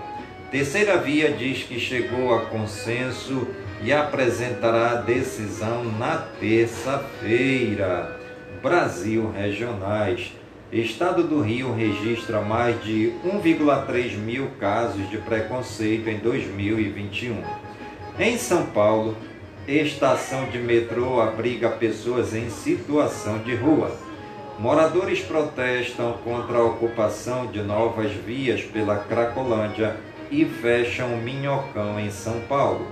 Terceira 0.51 0.99
Via 0.99 1.31
diz 1.31 1.63
que 1.63 1.79
chegou 1.79 2.35
a 2.35 2.47
consenso 2.47 3.47
e 3.83 3.93
apresentará 3.93 4.97
decisão 4.97 5.85
na 5.85 6.17
terça-feira. 6.39 8.19
Brasil 8.61 9.31
Regionais. 9.31 10.33
Estado 10.71 11.23
do 11.23 11.41
Rio 11.41 11.75
registra 11.75 12.41
mais 12.41 12.83
de 12.83 13.13
1,3 13.25 14.17
mil 14.17 14.51
casos 14.59 15.09
de 15.11 15.19
preconceito 15.19 16.09
em 16.09 16.19
2021. 16.19 17.43
Em 18.19 18.39
São 18.39 18.67
Paulo, 18.67 19.17
estação 19.69 20.47
de 20.47 20.59
metrô 20.59 21.21
abriga 21.21 21.69
pessoas 21.69 22.35
em 22.35 22.49
situação 22.49 23.39
de 23.39 23.55
rua. 23.55 23.95
Moradores 24.63 25.19
protestam 25.19 26.13
contra 26.23 26.59
a 26.59 26.63
ocupação 26.63 27.49
de 27.49 27.61
novas 27.61 28.13
vias 28.13 28.63
pela 28.63 28.97
Cracolândia 28.97 29.97
e 30.31 30.45
fecham 30.45 31.17
Minhocão 31.17 31.99
em 31.99 32.13
São 32.13 32.43
Paulo. 32.43 32.87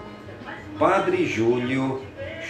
Padre 0.81 1.25
Júlio 1.25 2.03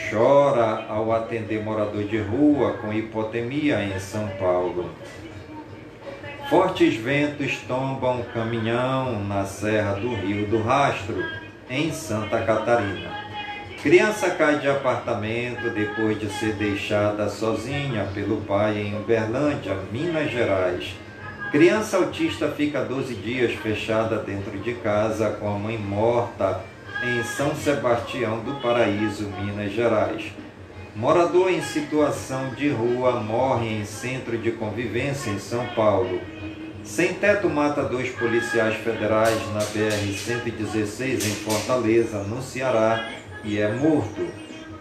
chora 0.09 0.87
ao 0.89 1.13
atender 1.13 1.63
morador 1.63 2.05
de 2.05 2.17
rua 2.17 2.79
com 2.81 2.95
hipotemia 2.95 3.85
em 3.85 4.01
São 4.01 4.27
Paulo. 4.39 4.89
Fortes 6.49 6.95
ventos 6.95 7.59
tombam 7.69 8.23
caminhão 8.33 9.23
na 9.23 9.45
Serra 9.45 9.97
do 9.97 10.15
Rio 10.15 10.47
do 10.47 10.63
Rastro, 10.63 11.23
em 11.69 11.93
Santa 11.93 12.41
Catarina. 12.41 13.20
Criança 13.83 14.29
cai 14.29 14.59
de 14.59 14.69
apartamento 14.69 15.71
depois 15.71 16.21
de 16.21 16.31
ser 16.31 16.53
deixada 16.53 17.31
sozinha 17.31 18.07
pelo 18.13 18.43
pai 18.43 18.77
em 18.77 18.95
Uberlândia, 18.95 19.75
Minas 19.91 20.31
Gerais. 20.31 20.95
Criança 21.51 21.97
autista 21.97 22.49
fica 22.49 22.85
12 22.85 23.15
dias 23.15 23.55
fechada 23.55 24.19
dentro 24.19 24.59
de 24.59 24.75
casa 24.75 25.31
com 25.31 25.49
a 25.49 25.59
mãe 25.59 25.79
morta 25.79 26.61
em 27.03 27.23
São 27.23 27.55
Sebastião 27.55 28.41
do 28.41 28.61
Paraíso, 28.61 29.31
Minas 29.41 29.73
Gerais. 29.73 30.25
Morador 30.95 31.51
em 31.51 31.63
situação 31.63 32.51
de 32.51 32.69
rua 32.69 33.13
morre 33.19 33.81
em 33.81 33.87
centro 33.87 34.37
de 34.37 34.51
convivência 34.51 35.31
em 35.31 35.39
São 35.39 35.67
Paulo. 35.69 36.21
Sem 36.85 37.15
teto 37.15 37.49
mata 37.49 37.83
dois 37.83 38.11
policiais 38.11 38.75
federais 38.77 39.41
na 39.55 39.61
BR-116 39.61 41.25
em 41.25 41.35
Fortaleza, 41.37 42.23
no 42.25 42.43
Ceará, 42.43 43.20
e 43.45 43.59
é 43.59 43.69
morto. 43.69 44.29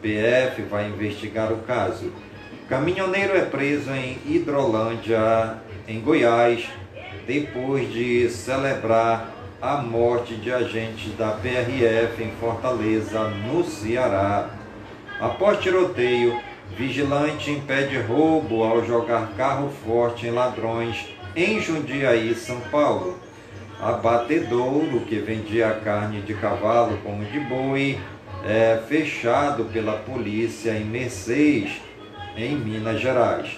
PF 0.01 0.61
vai 0.63 0.87
investigar 0.87 1.51
o 1.51 1.57
caso. 1.57 2.11
Caminhoneiro 2.67 3.35
é 3.35 3.41
preso 3.41 3.91
em 3.91 4.17
Hidrolândia, 4.25 5.57
em 5.87 5.99
Goiás, 5.99 6.69
depois 7.25 7.91
de 7.91 8.29
celebrar 8.29 9.31
a 9.61 9.77
morte 9.77 10.35
de 10.35 10.51
agentes 10.51 11.13
da 11.17 11.31
PRF 11.31 12.23
em 12.23 12.31
Fortaleza, 12.39 13.27
no 13.27 13.63
Ceará. 13.63 14.49
Após 15.19 15.59
tiroteio, 15.59 16.39
vigilante 16.77 17.51
impede 17.51 17.97
roubo 17.97 18.63
ao 18.63 18.85
jogar 18.85 19.31
carro 19.35 19.69
forte 19.83 20.27
em 20.27 20.31
ladrões 20.31 21.09
em 21.35 21.59
Jundiaí, 21.59 22.33
São 22.35 22.59
Paulo. 22.71 23.19
Abatedouro, 23.81 25.01
que 25.01 25.19
vendia 25.19 25.71
carne 25.83 26.21
de 26.21 26.33
cavalo 26.33 26.97
como 27.03 27.23
de 27.25 27.39
boi, 27.39 27.97
é 28.45 28.81
fechado 28.87 29.65
pela 29.65 29.93
polícia 29.93 30.71
em 30.71 30.85
Mercedes, 30.85 31.81
em 32.35 32.55
Minas 32.55 33.01
Gerais. 33.01 33.57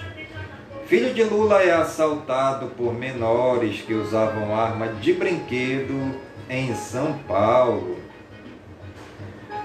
Filho 0.87 1.13
de 1.13 1.23
Lula 1.23 1.61
é 1.61 1.71
assaltado 1.71 2.67
por 2.77 2.93
menores 2.93 3.81
que 3.81 3.93
usavam 3.93 4.55
arma 4.55 4.87
de 4.87 5.13
brinquedo 5.13 6.19
em 6.49 6.75
São 6.75 7.13
Paulo. 7.27 7.97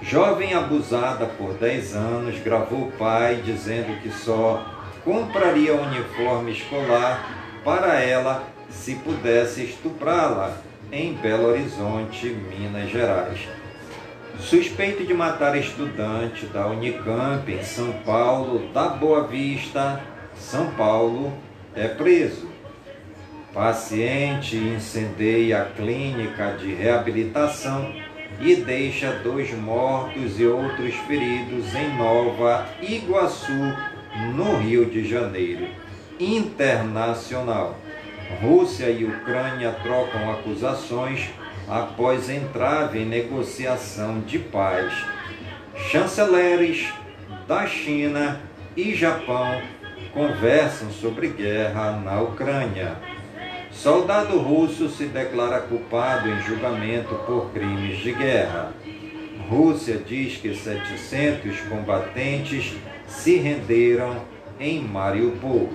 Jovem 0.03 0.55
abusada 0.55 1.27
por 1.27 1.55
10 1.55 1.97
anos 1.97 2.39
gravou 2.41 2.89
o 2.89 2.93
pai 2.93 3.43
dizendo 3.45 4.01
que 4.01 4.11
só 4.11 4.65
compraria 5.05 5.75
uniforme 5.75 6.53
escolar 6.53 7.29
para 7.65 8.01
ela 8.01 8.45
se 8.71 8.95
pudesse 8.97 9.65
estuprá-la 9.65 10.57
em 10.93 11.15
Belo 11.15 11.49
Horizonte, 11.49 12.29
Minas 12.29 12.91
Gerais. 12.91 13.49
Suspeito 14.41 15.05
de 15.05 15.13
matar 15.13 15.57
estudante 15.57 16.47
da 16.47 16.67
Unicamp 16.69 17.51
em 17.51 17.65
São 17.65 17.93
Paulo, 18.05 18.69
da 18.73 18.89
Boa 18.89 19.27
Vista, 19.27 20.01
são 20.37 20.71
Paulo 20.73 21.33
é 21.75 21.89
preso. 21.89 22.49
Paciente 23.53 24.57
incendeia 24.57 25.63
a 25.63 25.65
clínica 25.65 26.57
de 26.59 26.73
reabilitação 26.75 27.93
e 28.39 28.55
deixa 28.57 29.11
dois 29.25 29.53
mortos 29.53 30.39
e 30.39 30.47
outros 30.47 30.95
feridos 31.07 31.75
em 31.75 31.97
Nova 31.97 32.67
Iguaçu, 32.83 33.75
no 34.35 34.59
Rio 34.59 34.85
de 34.87 35.09
Janeiro. 35.09 35.67
Internacional. 36.21 37.77
Rússia 38.41 38.91
e 38.91 39.05
Ucrânia 39.05 39.73
trocam 39.83 40.31
acusações 40.31 41.31
após 41.69 42.31
entrave 42.31 43.01
em 43.01 43.05
negociação 43.05 44.21
de 44.21 44.39
paz. 44.39 44.93
Chanceleres 45.91 46.93
da 47.47 47.67
China 47.67 48.41
e 48.77 48.95
Japão 48.95 49.61
conversam 50.13 50.91
sobre 50.91 51.29
guerra 51.29 51.93
na 51.93 52.21
Ucrânia. 52.21 52.97
Soldado 53.71 54.39
russo 54.39 54.89
se 54.89 55.05
declara 55.05 55.61
culpado 55.61 56.29
em 56.31 56.41
julgamento 56.43 57.15
por 57.27 57.51
crimes 57.53 57.99
de 57.99 58.13
guerra. 58.13 58.73
Rússia 59.49 60.01
diz 60.05 60.39
que 60.39 60.55
700 60.55 61.61
combatentes 61.69 62.75
se 63.07 63.37
renderam 63.37 64.23
em 64.59 64.81
Mariupol. 64.81 65.71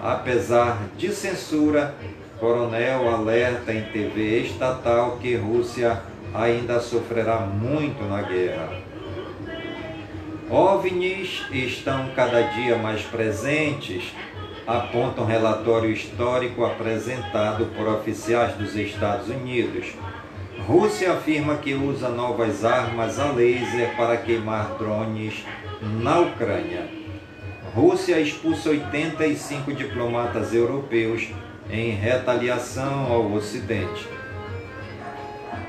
Apesar 0.00 0.78
de 0.96 1.12
censura, 1.12 1.94
coronel 2.42 3.08
alerta 3.08 3.72
em 3.72 3.84
TV 3.84 4.40
estatal 4.40 5.16
que 5.22 5.36
Rússia 5.36 6.02
ainda 6.34 6.80
sofrerá 6.80 7.38
muito 7.38 8.02
na 8.02 8.20
guerra. 8.20 8.80
OVNIs 10.50 11.46
estão 11.52 12.08
cada 12.16 12.42
dia 12.42 12.76
mais 12.76 13.02
presentes, 13.02 14.12
aponta 14.66 15.20
um 15.20 15.24
relatório 15.24 15.92
histórico 15.92 16.64
apresentado 16.64 17.66
por 17.76 17.86
oficiais 17.86 18.54
dos 18.54 18.74
Estados 18.74 19.28
Unidos. 19.28 19.92
Rússia 20.66 21.12
afirma 21.12 21.58
que 21.58 21.74
usa 21.74 22.08
novas 22.08 22.64
armas 22.64 23.20
a 23.20 23.30
laser 23.30 23.96
para 23.96 24.16
queimar 24.16 24.74
drones 24.80 25.46
na 25.80 26.18
Ucrânia. 26.18 26.88
Rússia 27.72 28.18
expulsa 28.18 28.70
85 28.70 29.72
diplomatas 29.72 30.52
europeus 30.52 31.28
em 31.70 31.90
retaliação 31.90 33.12
ao 33.12 33.32
Ocidente. 33.32 34.08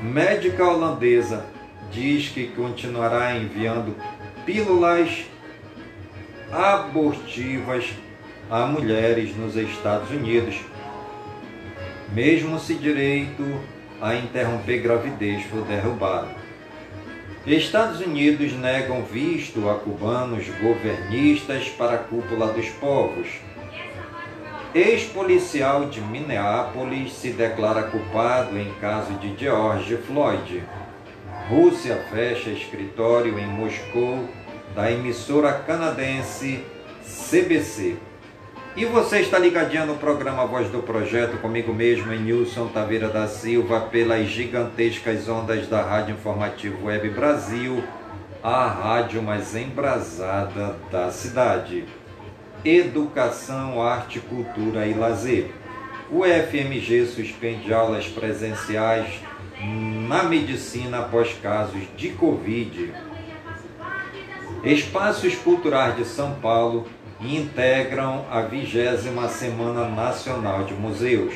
Médica 0.02 0.66
holandesa 0.66 1.46
diz 1.92 2.30
que 2.30 2.48
continuará 2.48 3.36
enviando 3.36 3.96
pílulas 4.46 5.26
abortivas 6.52 7.86
a 8.50 8.66
mulheres 8.66 9.36
nos 9.36 9.56
Estados 9.56 10.10
Unidos, 10.12 10.58
mesmo 12.12 12.60
se 12.60 12.76
direito 12.76 13.44
a 14.02 14.16
interromper 14.16 14.82
gravidez 14.82 15.44
for 15.46 15.62
derrubado. 15.64 16.30
Estados 17.46 18.00
Unidos 18.00 18.54
negam 18.54 19.04
visto 19.04 19.70
a 19.70 19.76
cubanos 19.76 20.46
governistas 20.62 21.68
para 21.70 21.96
a 21.96 21.98
cúpula 21.98 22.54
dos 22.54 22.70
povos. 22.70 23.28
Ex-policial 24.76 25.86
de 25.86 26.02
Minneapolis 26.02 27.14
se 27.14 27.30
declara 27.30 27.84
culpado 27.84 28.58
em 28.58 28.74
caso 28.82 29.14
de 29.20 29.38
George 29.38 29.98
Floyd. 29.98 30.64
Rússia 31.48 32.04
fecha 32.10 32.50
escritório 32.50 33.38
em 33.38 33.46
Moscou 33.46 34.28
da 34.74 34.92
emissora 34.92 35.54
canadense 35.54 36.66
CBC. 37.04 37.98
E 38.76 38.84
você 38.86 39.20
está 39.20 39.38
ligadinho 39.38 39.86
no 39.86 39.98
programa 39.98 40.48
Voz 40.48 40.68
do 40.70 40.82
Projeto, 40.82 41.38
comigo 41.38 41.72
mesmo, 41.72 42.12
em 42.12 42.22
Nilson 42.22 42.70
Taveira 42.70 43.10
da 43.10 43.28
Silva, 43.28 43.82
pelas 43.82 44.26
gigantescas 44.28 45.30
ondas 45.30 45.68
da 45.68 45.84
Rádio 45.84 46.16
Informativo 46.16 46.88
Web 46.88 47.12
Brasil, 47.12 47.84
a 48.42 48.66
rádio 48.66 49.22
mais 49.22 49.56
embrasada 49.56 50.76
da 50.92 51.12
cidade. 51.12 51.86
Educação, 52.66 53.82
arte, 53.82 54.22
cultura 54.22 54.88
e 54.88 54.94
lazer. 54.94 55.52
O 56.10 56.24
FMG 56.24 57.06
suspende 57.08 57.74
aulas 57.74 58.08
presenciais 58.08 59.20
na 60.08 60.24
medicina 60.24 61.00
após 61.00 61.34
casos 61.42 61.82
de 61.98 62.10
Covid. 62.10 62.94
Espaços 64.64 65.36
Culturais 65.36 65.98
de 65.98 66.06
São 66.06 66.36
Paulo 66.36 66.88
integram 67.20 68.26
a 68.32 68.42
vigésima 68.42 69.28
Semana 69.28 69.90
Nacional 69.90 70.64
de 70.64 70.74
Museus. 70.74 71.34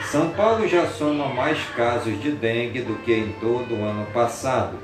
São 0.06 0.32
Paulo 0.32 0.68
já 0.68 0.88
soma 0.88 1.28
mais 1.28 1.64
casos 1.76 2.20
de 2.24 2.32
dengue 2.32 2.82
do 2.82 2.96
que 3.04 3.14
em 3.14 3.34
todo 3.34 3.76
o 3.76 3.84
ano 3.86 4.08
passado. 4.08 4.80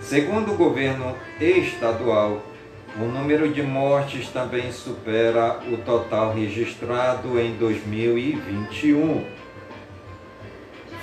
Segundo 0.00 0.54
o 0.54 0.56
governo 0.56 1.14
estadual, 1.40 2.42
o 2.96 3.04
número 3.04 3.48
de 3.52 3.62
mortes 3.62 4.28
também 4.30 4.72
supera 4.72 5.60
o 5.70 5.76
total 5.76 6.34
registrado 6.34 7.38
em 7.38 7.54
2021. 7.54 9.24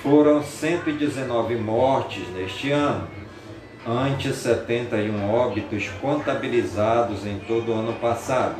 Foram 0.02 0.42
119 0.42 1.54
mortes 1.56 2.28
neste 2.34 2.70
ano, 2.70 3.08
ante 3.86 4.32
71 4.32 5.30
óbitos 5.30 5.88
contabilizados 6.00 7.26
em 7.26 7.38
todo 7.40 7.72
o 7.72 7.74
ano 7.74 7.94
passado. 7.94 8.56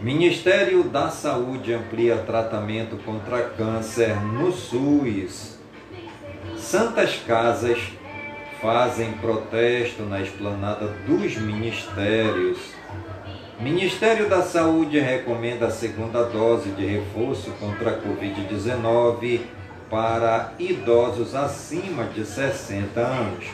Ministério 0.00 0.84
da 0.84 1.08
Saúde 1.08 1.72
amplia 1.72 2.18
tratamento 2.18 2.96
contra 2.98 3.42
câncer 3.42 4.14
no 4.22 4.52
SUS. 4.52 5.58
Santas 6.56 7.16
Casas 7.26 7.78
fazem 8.60 9.12
protesto 9.14 10.02
na 10.02 10.20
esplanada 10.20 10.86
dos 11.06 11.36
ministérios. 11.36 12.58
Ministério 13.58 14.28
da 14.28 14.42
Saúde 14.42 15.00
recomenda 15.00 15.66
a 15.66 15.70
segunda 15.70 16.22
dose 16.24 16.70
de 16.70 16.86
reforço 16.86 17.50
contra 17.58 17.90
a 17.90 18.00
Covid-19 18.00 19.40
para 19.90 20.54
idosos 20.58 21.34
acima 21.34 22.04
de 22.04 22.24
60 22.24 23.00
anos. 23.00 23.44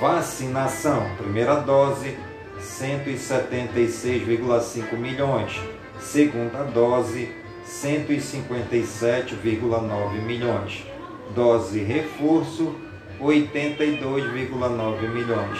Vacinação, 0.00 1.08
primeira 1.16 1.54
dose, 1.56 2.16
176,5 2.60 4.96
milhões. 4.96 5.60
Segunda 6.00 6.64
dose, 6.64 7.43
157,9 7.82 10.22
milhões. 10.22 10.86
Dose 11.34 11.80
reforço, 11.80 12.76
82,9 13.20 15.08
milhões. 15.08 15.58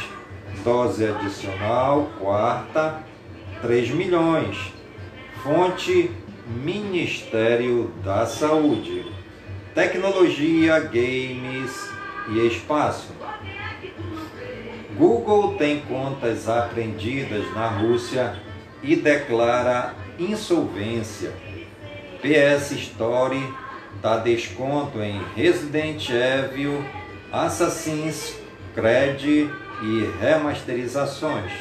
Dose 0.62 1.06
adicional, 1.06 2.08
quarta, 2.20 3.02
3 3.60 3.90
milhões. 3.90 4.72
Fonte 5.42 6.12
Ministério 6.46 7.90
da 8.04 8.26
Saúde. 8.26 9.04
Tecnologia, 9.74 10.78
games 10.78 11.90
e 12.30 12.46
espaço. 12.46 13.12
Google 14.96 15.56
tem 15.56 15.80
contas 15.80 16.48
apreendidas 16.48 17.52
na 17.52 17.66
Rússia 17.66 18.36
e 18.82 18.94
declara 18.94 19.94
insolvência. 20.18 21.32
PS 22.24 22.72
Story 22.72 23.52
dá 24.00 24.16
desconto 24.16 24.98
em 25.02 25.20
Resident 25.36 26.08
Evil, 26.08 26.82
Assassin's 27.30 28.34
Creed 28.74 29.50
e 29.82 30.10
remasterizações. 30.18 31.52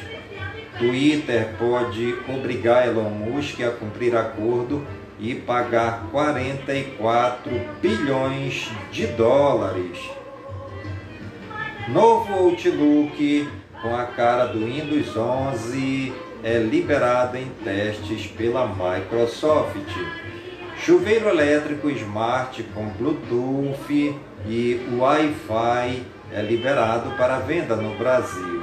Twitter 0.78 1.50
pode 1.58 2.16
obrigar 2.26 2.88
Elon 2.88 3.10
Musk 3.10 3.60
a 3.60 3.72
cumprir 3.72 4.16
acordo 4.16 4.86
e 5.20 5.34
pagar 5.34 6.06
44 6.10 7.50
bilhões 7.82 8.70
de 8.90 9.06
dólares. 9.08 9.98
Novo 11.88 12.32
Outlook 12.32 13.46
com 13.82 13.94
a 13.94 14.04
cara 14.04 14.46
do 14.46 14.64
Windows 14.64 15.14
11 15.14 16.10
é 16.42 16.56
liberado 16.58 17.36
em 17.36 17.50
testes 17.62 18.26
pela 18.28 18.66
Microsoft. 18.66 20.23
Chuveiro 20.78 21.28
elétrico 21.28 21.88
smart 21.90 22.62
com 22.74 22.88
Bluetooth 22.88 24.20
e 24.46 24.88
Wi-Fi 24.98 26.02
é 26.32 26.42
liberado 26.42 27.10
para 27.16 27.38
venda 27.38 27.76
no 27.76 27.96
Brasil. 27.96 28.62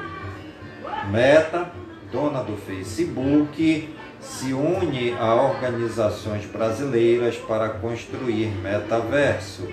Meta, 1.10 1.72
dona 2.12 2.44
do 2.44 2.58
Facebook, 2.58 3.90
se 4.20 4.54
une 4.54 5.14
a 5.14 5.34
organizações 5.34 6.46
brasileiras 6.46 7.38
para 7.38 7.70
construir 7.70 8.48
metaverso. 8.62 9.68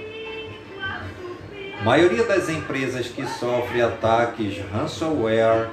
Maioria 1.84 2.24
das 2.24 2.48
empresas 2.48 3.08
que 3.08 3.26
sofrem 3.26 3.82
ataques 3.82 4.58
ransomware 4.72 5.68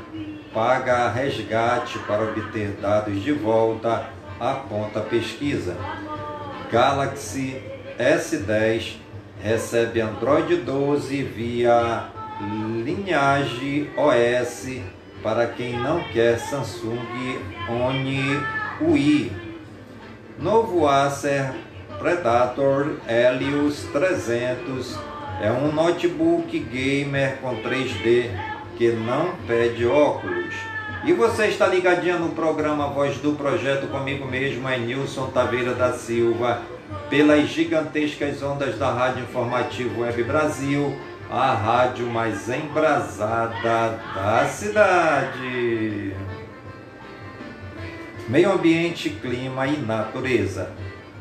paga 0.54 1.10
resgate 1.10 1.98
para 2.00 2.24
obter 2.24 2.78
dados 2.82 3.24
de 3.24 3.32
volta, 3.32 4.10
aponta 4.40 5.00
pesquisa. 5.02 5.76
Galaxy 6.72 7.62
S10 8.00 8.98
recebe 9.42 10.02
Android 10.02 10.58
12 10.58 11.24
via 11.24 12.10
linhagem 12.84 13.90
OS 13.96 14.80
para 15.22 15.48
quem 15.48 15.80
não 15.80 16.04
quer 16.04 16.40
Samsung 16.40 17.00
One 17.70 18.40
UI. 18.82 19.32
Novo 20.40 20.88
Acer 20.88 21.54
Predator 22.00 22.98
Helios 23.08 23.84
300 23.94 24.98
é 25.42 25.52
um 25.52 25.72
notebook 25.72 26.58
gamer 26.60 27.38
com 27.38 27.56
3D 27.62 28.30
que 28.78 28.92
não 28.92 29.36
pede 29.48 29.86
óculos. 29.86 30.75
E 31.04 31.14
você 31.14 31.48
está 31.48 31.68
ligadinha 31.68 32.18
no 32.18 32.30
programa 32.30 32.88
Voz 32.88 33.18
do 33.18 33.34
Projeto 33.34 33.88
comigo 33.88 34.26
mesmo, 34.26 34.68
é 34.68 34.78
Nilson 34.78 35.28
Taveira 35.28 35.74
da 35.74 35.94
Silva, 35.94 36.62
pelas 37.10 37.48
gigantescas 37.50 38.42
ondas 38.42 38.78
da 38.80 38.92
Rádio 38.92 39.24
Informativo 39.24 40.02
Web 40.02 40.24
Brasil, 40.24 40.96
a 41.30 41.54
rádio 41.54 42.08
mais 42.08 42.50
embrasada 42.50 44.00
da 44.16 44.46
cidade. 44.48 46.14
Meio 48.28 48.54
ambiente, 48.54 49.10
clima 49.10 49.68
e 49.68 49.78
natureza. 49.78 50.72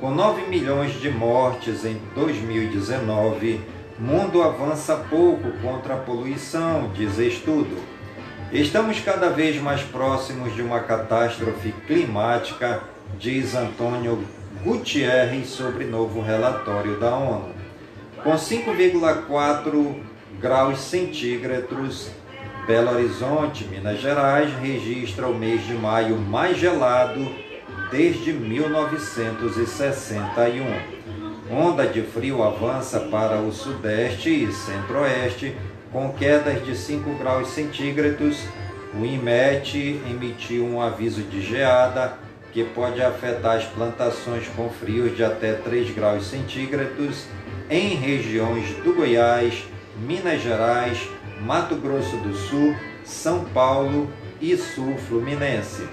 Com 0.01 0.11
9 0.11 0.47
milhões 0.49 0.99
de 1.01 1.11
mortes 1.11 1.85
em 1.85 2.01
2019, 2.15 3.61
mundo 3.99 4.43
avança 4.43 4.97
pouco 5.11 5.53
contra 5.63 5.95
a 5.95 5.99
poluição, 5.99 6.91
diz 6.95 7.19
estudo. 7.19 7.94
Estamos 8.55 8.99
cada 9.01 9.29
vez 9.31 9.61
mais 9.61 9.83
próximos 9.83 10.55
de 10.55 10.63
uma 10.63 10.79
catástrofe 10.79 11.75
climática, 11.89 12.85
diz 13.19 13.53
Antônio 13.53 14.23
Gutierrez 14.63 15.49
sobre 15.49 15.85
novo 15.85 16.21
relatório 16.21 16.97
da 17.01 17.17
ONU. 17.17 17.53
Com 18.23 18.35
5,4 18.35 19.97
graus 20.41 20.79
centígrados, 20.79 22.13
Belo 22.65 22.93
Horizonte, 22.93 23.65
Minas 23.65 24.01
Gerais, 24.01 24.49
registra 24.61 25.27
o 25.27 25.35
mês 25.35 25.67
de 25.67 25.75
maio 25.75 26.17
mais 26.17 26.57
gelado 26.57 27.29
desde 27.91 28.33
1961. 28.33 30.65
Onda 31.51 31.89
de 31.89 32.03
frio 32.03 32.45
avança 32.45 33.01
para 33.01 33.41
o 33.41 33.51
sudeste 33.51 34.31
e 34.31 34.53
centro-oeste, 34.53 35.57
com 35.95 36.13
quedas 36.13 36.67
de 36.67 36.77
5 36.77 37.15
graus 37.15 37.51
centígrados. 37.51 38.41
O 39.01 39.07
IMET 39.07 39.79
emitiu 40.11 40.67
um 40.67 40.83
aviso 40.83 41.23
de 41.23 41.41
geada 41.41 42.19
que 42.53 42.65
pode 42.65 43.01
afetar 43.01 43.57
as 43.57 43.65
plantações 43.65 44.49
com 44.49 44.69
frios 44.69 45.17
de 45.17 45.23
até 45.23 45.53
3 45.53 45.95
graus 45.95 46.27
centígrados 46.27 47.27
em 47.71 47.95
regiões 47.95 48.71
do 48.83 48.93
Goiás, 48.93 49.65
Minas 49.97 50.43
Gerais, 50.43 51.09
Mato 51.41 51.77
Grosso 51.77 52.17
do 52.17 52.35
Sul, 52.35 52.75
São 53.05 53.45
Paulo 53.45 54.11
e 54.41 54.57
Sul 54.57 54.97
Fluminense. 54.99 55.87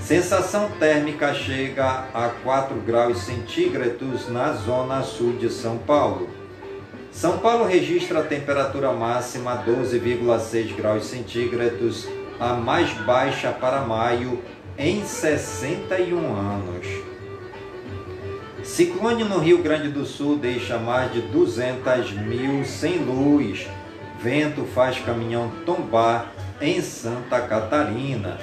Sensação 0.00 0.68
térmica 0.80 1.32
chega 1.32 2.08
a 2.12 2.30
4 2.42 2.76
graus 2.80 3.18
centígrados 3.18 4.28
na 4.28 4.52
zona 4.52 5.02
sul 5.02 5.34
de 5.34 5.48
São 5.48 5.78
Paulo. 5.78 6.37
São 7.18 7.38
Paulo 7.38 7.64
registra 7.64 8.20
a 8.20 8.22
temperatura 8.22 8.92
máxima 8.92 9.64
12,6 9.66 10.76
graus 10.76 11.04
centígrados, 11.06 12.06
a 12.38 12.52
mais 12.52 12.92
baixa 12.92 13.50
para 13.50 13.80
maio 13.80 14.40
em 14.78 15.04
61 15.04 16.16
anos. 16.16 16.86
Ciclone 18.62 19.24
no 19.24 19.40
Rio 19.40 19.60
Grande 19.60 19.88
do 19.88 20.06
Sul 20.06 20.36
deixa 20.36 20.78
mais 20.78 21.12
de 21.12 21.22
200 21.22 22.12
mil 22.12 22.64
sem 22.64 22.98
luz. 22.98 23.66
Vento 24.20 24.64
faz 24.66 25.00
caminhão 25.00 25.50
tombar 25.66 26.32
em 26.60 26.80
Santa 26.80 27.40
Catarina. 27.40 28.38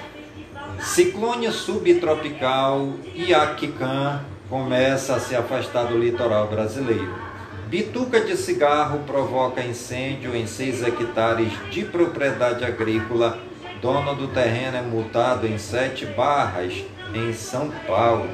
Ciclone 0.81 1.49
subtropical 1.49 2.89
Iaquican 3.15 4.19
começa 4.49 5.15
a 5.15 5.19
se 5.21 5.33
afastar 5.33 5.85
do 5.85 5.97
litoral 5.97 6.49
brasileiro. 6.49 7.24
Bituca 7.67 8.21
de 8.21 8.37
cigarro 8.37 8.99
provoca 9.07 9.59
incêndio 9.59 10.35
em 10.35 10.45
6 10.45 10.83
hectares 10.83 11.51
de 11.71 11.83
propriedade 11.83 12.63
agrícola. 12.63 13.39
Dono 13.81 14.13
do 14.13 14.27
terreno 14.27 14.77
é 14.77 14.81
multado 14.81 15.47
em 15.47 15.57
sete 15.57 16.05
barras 16.05 16.83
em 17.13 17.33
São 17.33 17.71
Paulo. 17.87 18.29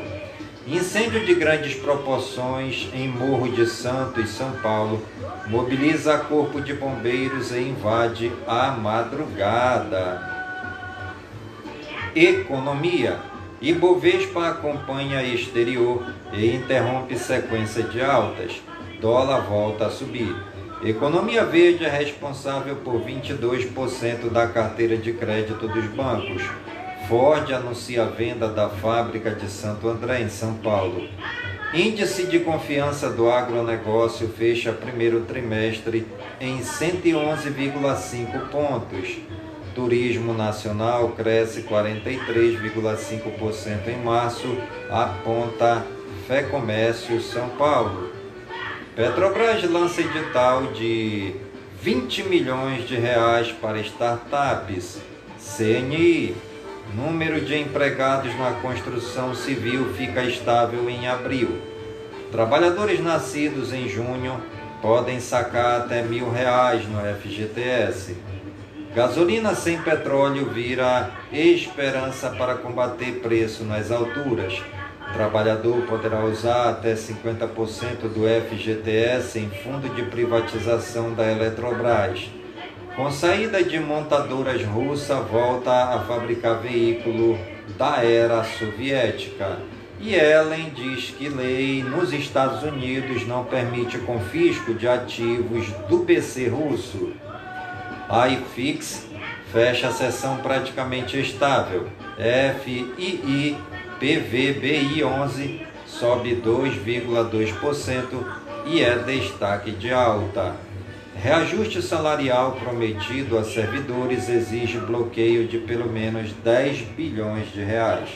Incêndio 0.68 1.26
de 1.26 1.34
grandes 1.34 1.76
proporções 1.76 2.90
em 2.94 3.08
Morro 3.08 3.50
de 3.50 3.66
Santos, 3.66 4.30
São 4.30 4.52
Paulo, 4.62 5.02
mobiliza 5.48 6.18
corpo 6.18 6.60
de 6.60 6.74
bombeiros 6.74 7.52
e 7.52 7.60
invade 7.60 8.32
a 8.46 8.72
madrugada. 8.72 10.30
Economia. 12.14 13.18
Ibovespa 13.62 14.50
acompanha 14.50 15.24
exterior 15.24 16.06
e 16.34 16.54
interrompe 16.56 17.18
sequência 17.18 17.84
de 17.84 18.02
altas. 18.02 18.62
Dólar 19.02 19.42
volta 19.48 19.88
a 19.88 19.90
subir. 19.90 20.34
Economia 20.84 21.44
verde 21.44 21.84
é 21.84 21.90
responsável 21.90 22.76
por 22.76 23.02
22% 23.02 24.30
da 24.30 24.46
carteira 24.48 24.96
de 24.96 25.12
crédito 25.12 25.68
dos 25.68 25.86
bancos. 25.86 26.44
Ford 27.10 27.52
anuncia 27.52 28.04
a 28.04 28.06
venda 28.06 28.48
da 28.48 28.70
fábrica 28.70 29.32
de 29.32 29.50
Santo 29.50 29.90
André, 29.90 30.22
em 30.22 30.30
São 30.30 30.54
Paulo. 30.54 31.10
Índice 31.74 32.28
de 32.28 32.42
confiança 32.42 33.10
do 33.10 33.32
agronegócio 33.32 34.30
fecha 34.30 34.72
primeiro 34.72 35.22
trimestre 35.22 36.06
em 36.40 36.60
111,5 36.60 38.50
pontos. 38.50 39.18
Turismo 39.74 40.36
nacional 40.36 41.14
cresce 41.14 41.64
43,5% 41.64 43.88
em 43.88 43.98
março, 44.04 44.56
aponta 44.92 45.88
Fé 46.28 46.44
Comércio 46.44 47.20
São 47.20 47.50
Paulo. 47.50 48.11
Petrobras 48.96 49.64
lança 49.64 50.02
edital 50.02 50.74
de 50.74 51.34
20 51.82 52.24
milhões 52.24 52.86
de 52.86 52.98
reais 52.98 53.50
para 53.50 53.80
startups. 53.80 55.00
CNI. 55.40 56.36
Número 56.94 57.40
de 57.40 57.58
empregados 57.58 58.38
na 58.38 58.52
construção 58.62 59.34
civil 59.34 59.94
fica 59.94 60.24
estável 60.24 60.90
em 60.90 61.08
abril. 61.08 61.62
Trabalhadores 62.34 63.00
nascidos 63.00 63.72
em 63.72 63.88
junho 63.88 64.42
podem 64.82 65.22
sacar 65.22 65.82
até 65.82 66.02
mil 66.02 66.30
reais 66.30 66.86
no 66.86 67.00
FGTS. 67.00 68.18
Gasolina 68.94 69.56
sem 69.56 69.82
petróleo 69.82 70.50
vira 70.50 71.12
esperança 71.32 72.30
para 72.32 72.56
combater 72.56 73.22
preço 73.22 73.64
nas 73.64 73.90
alturas. 73.90 74.62
Trabalhador 75.14 75.82
poderá 75.84 76.24
usar 76.26 76.70
até 76.70 76.94
50% 76.94 78.10
do 78.14 78.26
FGTS 78.50 79.40
em 79.40 79.50
fundo 79.50 79.94
de 79.94 80.04
privatização 80.04 81.14
da 81.14 81.32
Eletrobras. 81.32 82.30
Com 82.96 83.12
saída 83.12 83.64
de 83.64 83.80
montadoras 83.80 84.64
russa, 84.64 85.16
volta 85.16 85.72
a 85.72 86.00
fabricar 86.00 86.60
veículo 86.60 87.38
da 87.78 88.04
era 88.04 88.44
soviética. 88.44 89.60
E 90.00 90.16
Ellen 90.16 90.72
diz 90.76 91.12
que 91.12 91.30
lei 91.30 91.84
nos 91.84 92.12
Estados 92.12 92.64
Unidos 92.64 93.28
não 93.28 93.46
permite 93.46 94.00
confisco 94.00 94.74
de 94.74 94.88
ativos 94.88 95.68
do 95.88 96.00
BC 96.00 96.48
russo 96.48 97.14
iFix 98.12 99.08
fecha 99.54 99.88
a 99.88 99.92
sessão 99.92 100.38
praticamente 100.38 101.18
estável. 101.18 101.88
FII 102.64 103.58
PVBI 104.02 105.04
11 105.04 105.62
sobe 105.86 106.42
2,2% 106.44 108.26
e 108.66 108.82
é 108.82 108.98
destaque 108.98 109.70
de 109.70 109.94
alta. 109.94 110.56
Reajuste 111.16 111.84
salarial 111.84 112.54
prometido 112.54 113.38
a 113.38 113.44
servidores 113.44 114.28
exige 114.28 114.80
bloqueio 114.80 115.48
de 115.48 115.60
pelo 115.60 115.88
menos 115.88 116.34
10 116.34 116.80
bilhões 116.98 117.54
de 117.54 117.62
reais. 117.62 118.10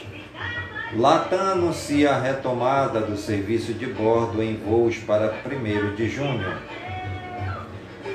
Latam 0.95 1.51
anuncia 1.51 2.13
a 2.13 2.19
retomada 2.19 3.01
do 3.01 3.15
serviço 3.15 3.71
de 3.71 3.85
bordo 3.85 4.41
em 4.41 4.55
voos 4.55 4.97
para 4.97 5.35
1 5.45 5.93
de 5.93 6.09
junho. 6.09 6.51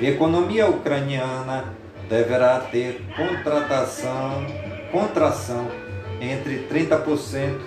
Economia 0.01 0.67
ucraniana 0.67 1.63
deverá 2.09 2.59
ter 2.59 3.01
contratação, 3.15 4.45
contração 4.91 5.80
entre 6.21 6.67
30% 6.71 7.57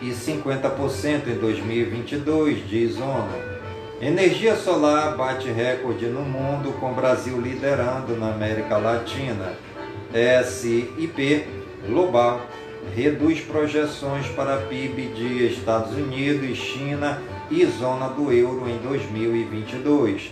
e 0.00 0.10
50% 0.10 1.26
em 1.26 1.34
2022, 1.34 2.68
diz 2.68 2.96
ONU. 3.00 3.56
Energia 4.00 4.54
solar 4.54 5.16
bate 5.16 5.50
recorde 5.50 6.06
no 6.06 6.22
mundo, 6.22 6.72
com 6.78 6.92
Brasil 6.92 7.40
liderando 7.40 8.16
na 8.16 8.30
América 8.32 8.76
Latina. 8.76 9.54
SIP 10.44 11.46
Global 11.88 12.40
reduz 12.94 13.40
projeções 13.40 14.26
para 14.28 14.58
PIB 14.58 15.08
de 15.08 15.46
Estados 15.46 15.92
Unidos, 15.96 16.56
China 16.56 17.20
e 17.50 17.64
zona 17.66 18.08
do 18.08 18.30
euro 18.30 18.68
em 18.68 18.78
2022. 18.78 20.30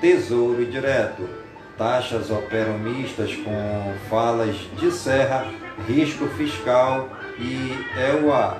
Tesouro 0.00 0.66
Direto. 0.66 1.45
Taxas 1.76 2.30
operam 2.30 2.78
mistas 2.78 3.34
com 3.36 3.94
falas 4.08 4.56
de 4.78 4.90
serra, 4.90 5.46
risco 5.86 6.26
fiscal 6.28 7.08
e 7.38 7.78
EUA. 8.00 8.58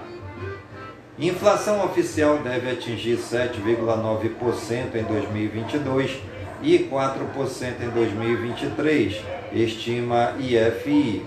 Inflação 1.19 1.83
oficial 1.83 2.39
deve 2.39 2.71
atingir 2.71 3.17
7,9% 3.17 4.95
em 4.95 5.03
2022 5.05 6.21
e 6.63 6.79
4% 6.79 7.81
em 7.81 7.89
2023, 7.89 9.25
estima 9.53 10.35
IFI. 10.39 11.25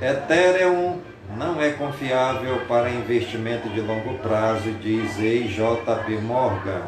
Ethereum 0.00 0.98
não 1.36 1.60
é 1.60 1.72
confiável 1.72 2.60
para 2.66 2.90
investimento 2.90 3.68
de 3.68 3.82
longo 3.82 4.14
prazo, 4.18 4.70
diz 4.80 5.18
EIJP 5.18 6.18
Morgan. 6.22 6.82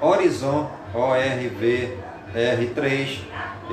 Horizon 0.00 0.70
ORV 0.94 2.01
R3 2.34 3.18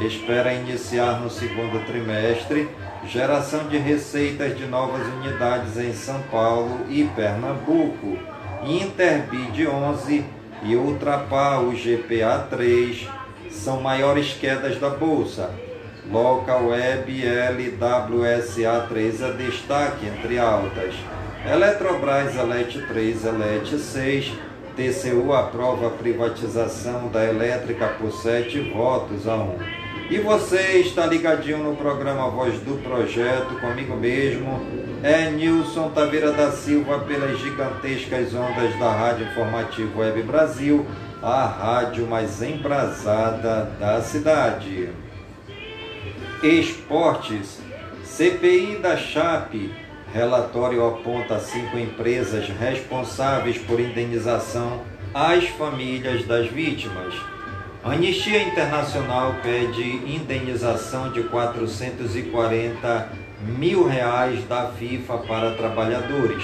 espera 0.06 0.54
iniciar 0.54 1.20
no 1.22 1.30
segundo 1.30 1.86
trimestre 1.86 2.70
geração 3.06 3.68
de 3.68 3.78
receitas 3.78 4.58
de 4.58 4.66
novas 4.66 5.06
unidades 5.08 5.78
em 5.78 5.94
São 5.94 6.22
Paulo 6.24 6.86
e 6.90 7.06
Pernambuco. 7.16 8.18
Interbid 8.66 9.66
11 9.68 10.26
e 10.64 10.76
Ultrapar 10.76 11.64
o 11.64 11.72
GPA 11.72 12.46
3 12.50 13.08
são 13.50 13.82
maiores 13.82 14.34
quedas 14.34 14.78
da 14.78 14.90
bolsa. 14.90 15.52
Local 16.12 16.68
Web 16.68 17.24
LWSA 17.26 18.88
3 18.90 19.22
é 19.22 19.32
destaque 19.32 20.06
entre 20.06 20.38
altas. 20.38 20.94
Eletrobras 21.46 22.36
Elet 22.36 22.82
3, 22.88 23.26
Elet 23.26 23.78
6, 23.78 24.34
TCU 24.80 25.34
aprova 25.34 25.88
a 25.88 25.90
privatização 25.90 27.10
da 27.10 27.26
elétrica 27.26 27.86
por 28.00 28.14
7 28.14 28.72
votos 28.72 29.28
a 29.28 29.36
1. 29.36 29.58
E 30.10 30.20
você 30.20 30.80
está 30.80 31.06
ligadinho 31.06 31.58
no 31.58 31.76
programa 31.76 32.30
Voz 32.30 32.58
do 32.62 32.82
Projeto, 32.82 33.60
comigo 33.60 33.98
mesmo, 33.98 34.66
é 35.04 35.30
Nilson 35.32 35.90
Taveira 35.90 36.32
da 36.32 36.52
Silva, 36.54 37.00
pelas 37.00 37.38
gigantescas 37.40 38.34
ondas 38.34 38.74
da 38.80 38.90
Rádio 38.90 39.28
Informativo 39.28 40.00
Web 40.00 40.24
Brasil, 40.24 40.88
a 41.22 41.46
rádio 41.46 42.08
mais 42.08 42.42
embrasada 42.42 43.70
da 43.78 44.02
cidade. 44.02 44.90
Esportes. 46.42 47.60
CPI 48.06 48.80
da 48.82 48.96
Chape. 48.96 49.74
Relatório 50.14 50.86
aponta 50.88 51.40
cinco 51.40 51.78
empresas 51.78 52.50
responsáveis 52.50 53.60
por 53.60 53.80
indenização 53.80 54.82
às 55.14 55.48
famílias 55.50 56.26
das 56.26 56.48
vítimas. 56.48 57.14
Anistia 57.84 58.42
Internacional 58.42 59.36
pede 59.44 59.84
indenização 59.84 61.12
de 61.12 61.24
440 61.24 63.10
mil 63.58 63.88
reais 63.88 64.44
da 64.46 64.68
FIFA 64.72 65.18
para 65.20 65.56
trabalhadores. 65.56 66.44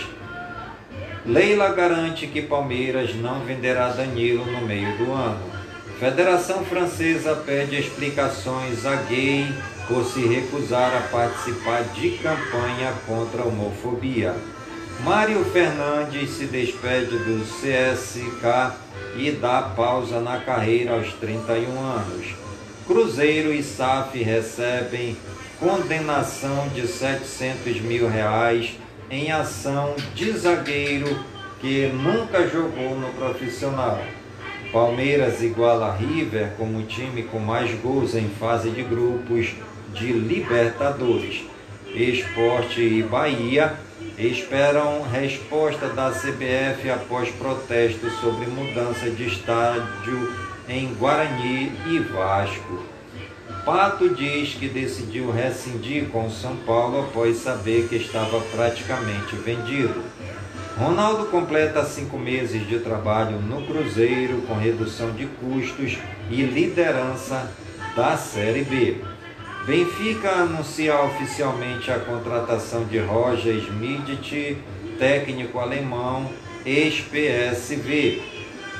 Leila 1.26 1.70
garante 1.70 2.28
que 2.28 2.44
Palmeiras 2.44 3.16
não 3.16 3.40
venderá 3.40 3.90
Danilo 3.90 4.46
no 4.46 4.62
meio 4.62 4.96
do 4.98 5.12
ano. 5.12 5.56
Federação 6.00 6.64
Francesa 6.64 7.36
pede 7.36 7.78
explicações 7.78 8.86
a 8.86 8.96
gay 8.96 9.48
por 9.88 10.04
se 10.06 10.26
recusar 10.26 10.96
a 10.96 11.02
participar 11.10 11.84
de 11.94 12.12
campanha 12.18 12.94
contra 13.06 13.44
a 13.44 13.46
homofobia. 13.46 14.36
Mário 15.04 15.44
Fernandes 15.46 16.32
se 16.32 16.46
despede 16.46 17.18
do 17.18 17.44
CSK 17.44 18.76
e 19.18 19.32
dá 19.32 19.62
pausa 19.62 20.20
na 20.20 20.40
carreira 20.40 20.94
aos 20.94 21.14
31 21.14 21.80
anos. 21.80 22.28
Cruzeiro 22.88 23.54
e 23.54 23.62
SAF 23.62 24.22
recebem 24.22 25.18
condenação 25.60 26.68
de 26.70 26.88
700 26.88 27.82
mil 27.82 28.08
reais 28.08 28.78
em 29.10 29.32
ação 29.32 29.96
de 30.14 30.32
zagueiro 30.32 31.20
que 31.60 31.88
nunca 31.88 32.48
jogou 32.48 32.96
no 32.96 33.10
profissional. 33.14 34.02
Palmeiras 34.72 35.42
iguala 35.42 35.96
River 35.96 36.52
como 36.58 36.84
time 36.84 37.24
com 37.24 37.40
mais 37.40 37.74
gols 37.80 38.14
em 38.14 38.28
fase 38.28 38.70
de 38.70 38.84
grupos 38.84 39.56
de 39.96 40.12
Libertadores. 40.14 41.44
Esporte 41.88 42.82
e 42.82 43.02
Bahia 43.02 43.74
esperam 44.18 45.02
resposta 45.04 45.88
da 45.88 46.12
CBF 46.12 46.90
após 46.90 47.30
protesto 47.32 48.10
sobre 48.12 48.48
mudança 48.48 49.10
de 49.10 49.28
estádio 49.28 50.34
em 50.68 50.94
Guarani 50.94 51.72
e 51.88 52.00
Vasco. 52.00 52.84
Pato 53.64 54.14
diz 54.14 54.54
que 54.54 54.68
decidiu 54.68 55.32
rescindir 55.32 56.10
com 56.10 56.30
São 56.30 56.56
Paulo 56.58 57.00
após 57.00 57.38
saber 57.38 57.88
que 57.88 57.96
estava 57.96 58.40
praticamente 58.56 59.36
vendido. 59.38 60.04
Ronaldo 60.78 61.28
completa 61.28 61.86
cinco 61.86 62.18
meses 62.18 62.68
de 62.68 62.80
trabalho 62.80 63.40
no 63.40 63.66
Cruzeiro 63.66 64.42
com 64.42 64.56
redução 64.56 65.12
de 65.12 65.26
custos 65.26 65.98
e 66.30 66.42
liderança 66.42 67.50
da 67.96 68.18
Série 68.18 68.64
B. 68.64 69.15
Benfica 69.66 70.30
anuncia 70.30 71.02
oficialmente 71.02 71.90
a 71.90 71.98
contratação 71.98 72.86
de 72.86 73.00
Roger 73.00 73.60
Schmidt, 73.62 74.60
técnico 75.00 75.58
alemão, 75.58 76.30
ex-PSV. 76.64 78.22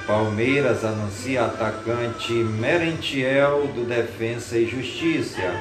Palmeiras 0.06 0.86
anuncia 0.86 1.46
atacante 1.46 2.34
Merentiel 2.34 3.68
do 3.74 3.84
Defensa 3.84 4.60
e 4.60 4.68
Justiça. 4.68 5.60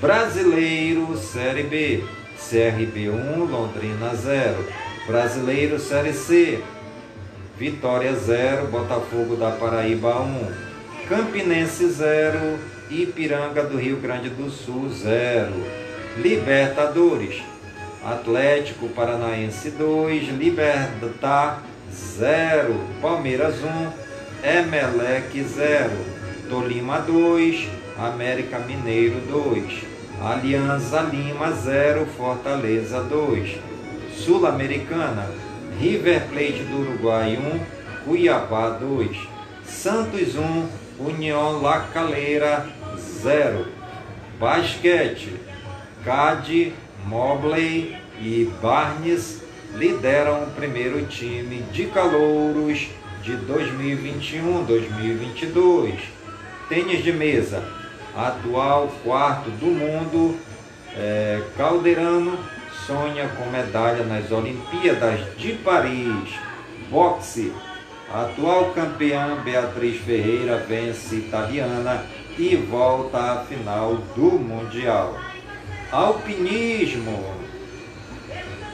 Brasileiro 0.00 1.16
Série 1.16 1.64
B. 1.64 2.04
CRB 2.38 3.10
1, 3.10 3.44
Londrina 3.46 4.14
0. 4.14 4.64
Brasileiro 5.08 5.80
Série 5.80 6.12
C. 6.12 6.62
Vitória 7.58 8.14
0, 8.14 8.68
Botafogo 8.68 9.34
da 9.34 9.50
Paraíba 9.50 10.20
1. 10.20 10.65
Campinense 11.08 11.88
0, 11.88 12.58
Ipiranga 12.90 13.62
do 13.62 13.78
Rio 13.78 13.96
Grande 13.98 14.28
do 14.28 14.50
Sul 14.50 14.90
0. 14.90 15.52
Libertadores. 16.16 17.44
Atlético 18.04 18.88
Paranaense 18.88 19.70
2, 19.70 20.32
Libertar 20.32 21.62
0, 21.92 22.74
Palmeiras 23.00 23.54
1, 23.62 23.92
Emelec 24.42 25.44
0, 25.44 25.90
Tolima 26.48 26.98
2, 26.98 27.68
América 27.96 28.58
Mineiro 28.58 29.20
2, 29.28 29.84
Alianza 30.20 31.02
Lima 31.02 31.52
0, 31.52 32.06
Fortaleza 32.16 33.00
2, 33.00 33.60
Sul-Americana, 34.12 35.30
River 35.80 36.26
Plate 36.28 36.64
do 36.64 36.80
Uruguai 36.80 37.36
1, 37.36 38.04
Cuiabá 38.04 38.70
2, 38.70 39.28
Santos 39.64 40.36
1, 40.36 40.85
União 40.98 41.60
La 41.60 41.80
Calera 41.92 42.66
0. 42.96 43.66
Basquete, 44.38 45.34
Cade, 46.04 46.72
Mobley 47.06 47.96
e 48.20 48.48
Barnes 48.62 49.42
lideram 49.74 50.44
o 50.44 50.50
primeiro 50.50 51.04
time 51.06 51.62
de 51.72 51.86
calouros 51.86 52.86
de 53.22 53.32
2021-2022. 53.36 55.98
Tênis 56.68 57.02
de 57.02 57.12
mesa, 57.12 57.64
atual 58.14 58.92
quarto 59.04 59.50
do 59.50 59.66
mundo, 59.66 60.38
é, 60.96 61.42
Calderano 61.56 62.38
sonha 62.86 63.28
com 63.28 63.50
medalha 63.50 64.04
nas 64.04 64.30
Olimpíadas 64.30 65.20
de 65.36 65.54
Paris. 65.54 66.34
Boxe, 66.90 67.52
atual 68.12 68.72
campeã 68.72 69.36
Beatriz 69.44 70.00
Ferreira 70.00 70.58
vence 70.58 71.16
italiana 71.16 72.04
e 72.38 72.54
volta 72.56 73.18
à 73.18 73.44
final 73.44 73.96
do 74.14 74.38
Mundial. 74.38 75.18
Alpinismo. 75.90 77.34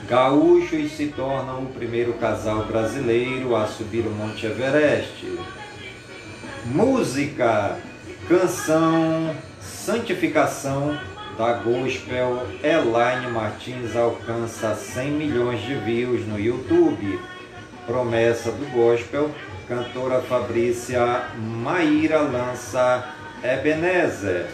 Gaúchos 0.09 0.93
se 0.93 1.07
tornam 1.07 1.62
o 1.62 1.72
primeiro 1.72 2.14
casal 2.14 2.64
brasileiro 2.64 3.55
a 3.57 3.66
subir 3.66 4.07
o 4.07 4.11
Monte 4.11 4.47
Everest. 4.47 5.39
Música, 6.66 7.78
canção, 8.28 9.35
santificação 9.61 10.99
da 11.39 11.55
gospel 11.55 12.47
Elaine 12.62 13.30
Martins 13.33 13.97
alcança 13.97 14.74
100 14.74 15.11
milhões 15.12 15.62
de 15.62 15.74
views 15.76 16.26
no 16.26 16.39
YouTube. 16.39 17.18
Promessa 17.87 18.53
do 18.53 18.64
gospel, 18.70 19.28
cantora 19.66 20.20
Fabrícia 20.20 21.24
Maíra 21.37 22.20
lança 22.20 23.12
Ebenezer. 23.43 24.47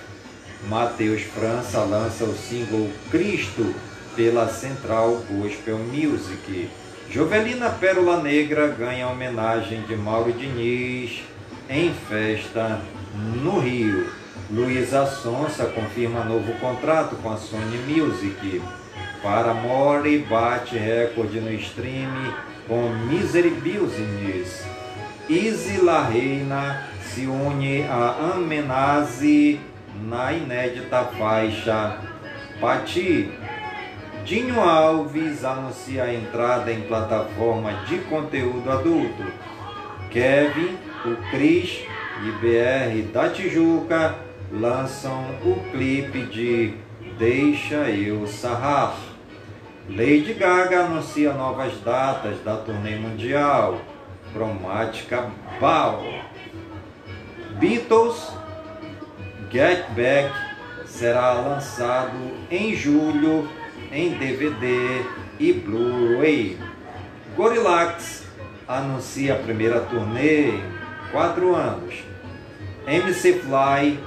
Matheus 0.66 1.22
França 1.22 1.80
lança 1.80 2.24
o 2.24 2.34
single 2.34 2.88
Cristo 3.10 3.74
pela 4.16 4.48
Central 4.48 5.22
Gospel 5.30 5.76
Music. 5.78 6.70
Jovelina 7.10 7.68
Pérola 7.68 8.22
Negra 8.22 8.66
ganha 8.68 9.08
homenagem 9.08 9.82
de 9.82 9.94
Mauro 9.94 10.32
Diniz 10.32 11.22
em 11.68 11.92
festa 11.92 12.80
no 13.14 13.58
Rio. 13.60 14.10
Luísa 14.50 15.04
Sonsa 15.04 15.66
confirma 15.66 16.24
novo 16.24 16.54
contrato 16.54 17.14
com 17.16 17.30
a 17.30 17.36
Sony 17.36 17.76
Music. 17.86 18.62
Para 19.22 19.52
Mori 19.52 20.18
bate 20.18 20.78
recorde 20.78 21.40
no 21.40 21.52
stream 21.52 22.32
com 22.68 22.90
Misery 23.08 23.50
Business. 23.50 24.62
Izzy 25.28 25.78
La 25.82 26.02
Reina 26.02 26.84
se 27.00 27.26
une 27.26 27.82
a 27.88 28.34
Amenazi 28.34 29.58
na 30.04 30.32
inédita 30.32 31.04
faixa 31.04 31.98
Pati. 32.60 33.30
Dinho 34.24 34.60
Alves 34.60 35.42
anuncia 35.44 36.04
a 36.04 36.14
entrada 36.14 36.70
em 36.70 36.82
plataforma 36.82 37.72
de 37.88 37.98
conteúdo 38.00 38.70
adulto. 38.70 39.32
Kevin, 40.10 40.76
o 41.06 41.16
Cris 41.30 41.80
e 42.22 42.30
BR 42.32 43.10
da 43.12 43.30
Tijuca 43.30 44.16
lançam 44.52 45.24
o 45.44 45.54
clipe 45.70 46.22
de 46.26 46.74
Deixa 47.18 47.88
Eu 47.90 48.26
Sarrar. 48.26 49.07
Lady 49.88 50.34
Gaga 50.34 50.80
anuncia 50.80 51.32
novas 51.32 51.80
datas 51.80 52.38
da 52.44 52.56
turnê 52.56 52.96
mundial. 52.96 53.80
Cromática 54.34 55.30
Ball. 55.58 56.20
Beatles 57.58 58.30
Get 59.50 59.88
Back 59.96 60.30
será 60.84 61.32
lançado 61.32 62.18
em 62.50 62.76
julho 62.76 63.48
em 63.90 64.10
DVD 64.10 65.02
e 65.40 65.54
Blu-ray. 65.54 66.58
Gorillax 67.34 68.26
anuncia 68.68 69.34
a 69.34 69.38
primeira 69.38 69.80
turnê 69.80 70.50
em 70.50 70.62
quatro 71.10 71.54
anos. 71.54 71.94
MC 72.86 73.40
Fly 73.40 73.98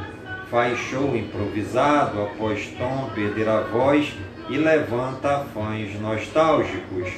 faz 0.51 0.77
show 0.77 1.17
improvisado 1.17 2.21
após 2.21 2.67
Tom 2.77 3.09
perder 3.15 3.49
a 3.49 3.61
voz 3.61 4.13
e 4.51 4.57
levanta 4.57 5.45
fãs 5.53 5.99
nostálgicos. 5.99 7.09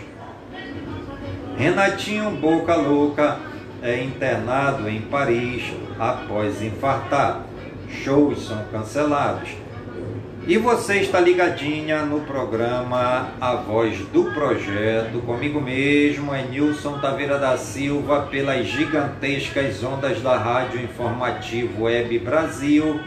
Renatinho 1.58 2.30
Boca 2.32 2.76
Louca 2.76 3.40
é 3.82 4.04
internado 4.04 4.88
em 4.88 5.02
Paris 5.02 5.74
após 6.00 6.62
infartar. 6.62 7.42
Shows 7.90 8.48
são 8.48 8.64
cancelados. 8.72 9.50
E 10.46 10.58
você 10.58 10.98
está 10.98 11.20
ligadinha 11.20 12.04
no 12.04 12.22
programa 12.22 13.30
A 13.40 13.56
Voz 13.56 13.98
do 14.08 14.26
Projeto, 14.34 15.22
comigo 15.26 15.62
mesmo, 15.62 16.36
é 16.36 16.44
Nilson 16.44 17.00
Taveira 17.00 17.40
da 17.40 17.58
Silva, 17.58 18.28
pelas 18.30 18.68
gigantescas 18.68 19.82
ondas 19.84 20.22
da 20.22 20.38
Rádio 20.38 20.82
Informativo 20.82 21.84
Web 21.84 22.20
Brasil, 22.20 23.00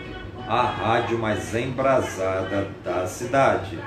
a 0.48 0.62
rádio 0.62 1.18
mais 1.18 1.54
embrasada 1.54 2.68
da 2.82 3.06
cidade. 3.06 3.78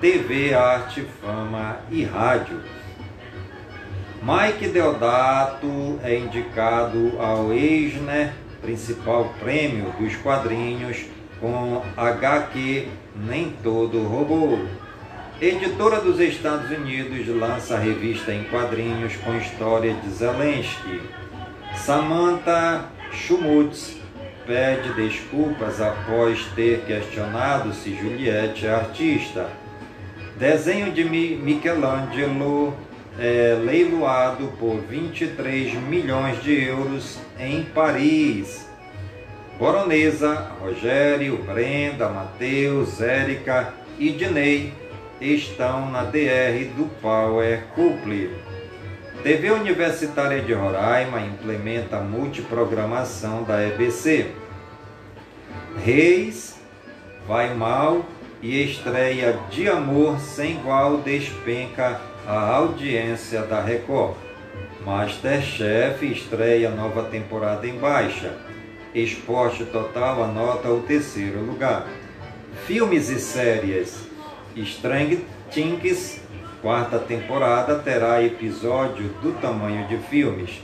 TV, 0.00 0.54
arte, 0.54 1.02
fama 1.20 1.80
e 1.90 2.02
rádio. 2.04 2.58
Mike 4.22 4.68
Deodato 4.68 6.00
é 6.02 6.16
indicado 6.16 7.16
ao 7.18 7.52
Eisner, 7.52 8.32
principal 8.62 9.34
prêmio 9.38 9.92
dos 10.00 10.16
quadrinhos 10.16 11.04
com 11.38 11.82
HQ 11.98 12.88
Nem 13.14 13.50
Todo 13.62 14.02
Robô. 14.04 14.58
Editora 15.38 16.00
dos 16.00 16.18
Estados 16.18 16.70
Unidos 16.70 17.28
lança 17.28 17.76
revista 17.78 18.32
em 18.32 18.44
quadrinhos 18.44 19.16
com 19.16 19.36
história 19.36 19.92
de 19.92 20.08
Zelensky. 20.08 21.02
Samantha 21.74 22.86
Schmutz 23.12 23.98
pede 24.46 24.94
desculpas 24.94 25.78
após 25.78 26.42
ter 26.54 26.86
questionado 26.86 27.74
se 27.74 27.94
Juliette 27.94 28.66
é 28.66 28.74
artista. 28.74 29.59
Desenho 30.40 30.90
de 30.90 31.04
Michelangelo 31.04 32.74
é 33.18 33.58
leiloado 33.62 34.46
por 34.58 34.80
23 34.88 35.74
milhões 35.74 36.42
de 36.42 36.64
euros 36.64 37.18
em 37.38 37.62
Paris. 37.62 38.66
Coronesa, 39.58 40.50
Rogério, 40.58 41.36
Brenda, 41.42 42.08
Matheus, 42.08 43.02
Érica 43.02 43.74
e 43.98 44.12
Dinei 44.12 44.72
estão 45.20 45.90
na 45.90 46.04
DR 46.04 46.64
do 46.74 46.88
Power 47.02 47.66
Couple. 47.74 48.34
TV 49.22 49.50
Universitária 49.50 50.40
de 50.40 50.54
Roraima 50.54 51.20
implementa 51.20 52.00
multiprogramação 52.00 53.42
da 53.42 53.62
EBC. 53.62 54.30
Reis 55.84 56.58
vai 57.28 57.54
mal 57.54 58.06
e 58.42 58.62
estreia 58.62 59.38
de 59.50 59.68
amor 59.68 60.18
sem 60.18 60.52
igual 60.52 60.98
despenca 60.98 62.00
a 62.26 62.54
audiência 62.56 63.42
da 63.42 63.60
Record. 63.60 64.16
Masterchef 64.84 66.04
estreia 66.10 66.70
nova 66.70 67.02
temporada 67.04 67.66
em 67.66 67.78
baixa. 67.78 68.34
Esporte 68.94 69.64
Total 69.64 70.24
anota 70.24 70.68
o 70.70 70.82
terceiro 70.82 71.40
lugar. 71.40 71.86
Filmes 72.66 73.10
e 73.10 73.20
séries. 73.20 74.08
Stranger 74.56 75.20
Things, 75.50 76.20
quarta 76.60 76.98
temporada, 76.98 77.78
terá 77.78 78.22
episódio 78.22 79.08
do 79.22 79.32
tamanho 79.40 79.86
de 79.86 79.98
filmes. 79.98 80.62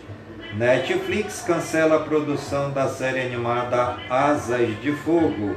Netflix 0.57 1.43
cancela 1.43 1.97
a 1.97 2.01
produção 2.01 2.72
da 2.72 2.89
série 2.89 3.20
animada 3.20 3.99
Asas 4.09 4.81
de 4.81 4.93
Fogo. 4.93 5.57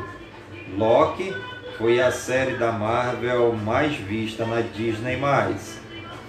Loki 0.78 1.34
foi 1.80 2.00
a 2.00 2.12
série 2.12 2.58
da 2.58 2.72
Marvel 2.72 3.54
mais 3.54 3.96
vista 3.96 4.46
na 4.46 4.62
Disney+. 4.62 5.18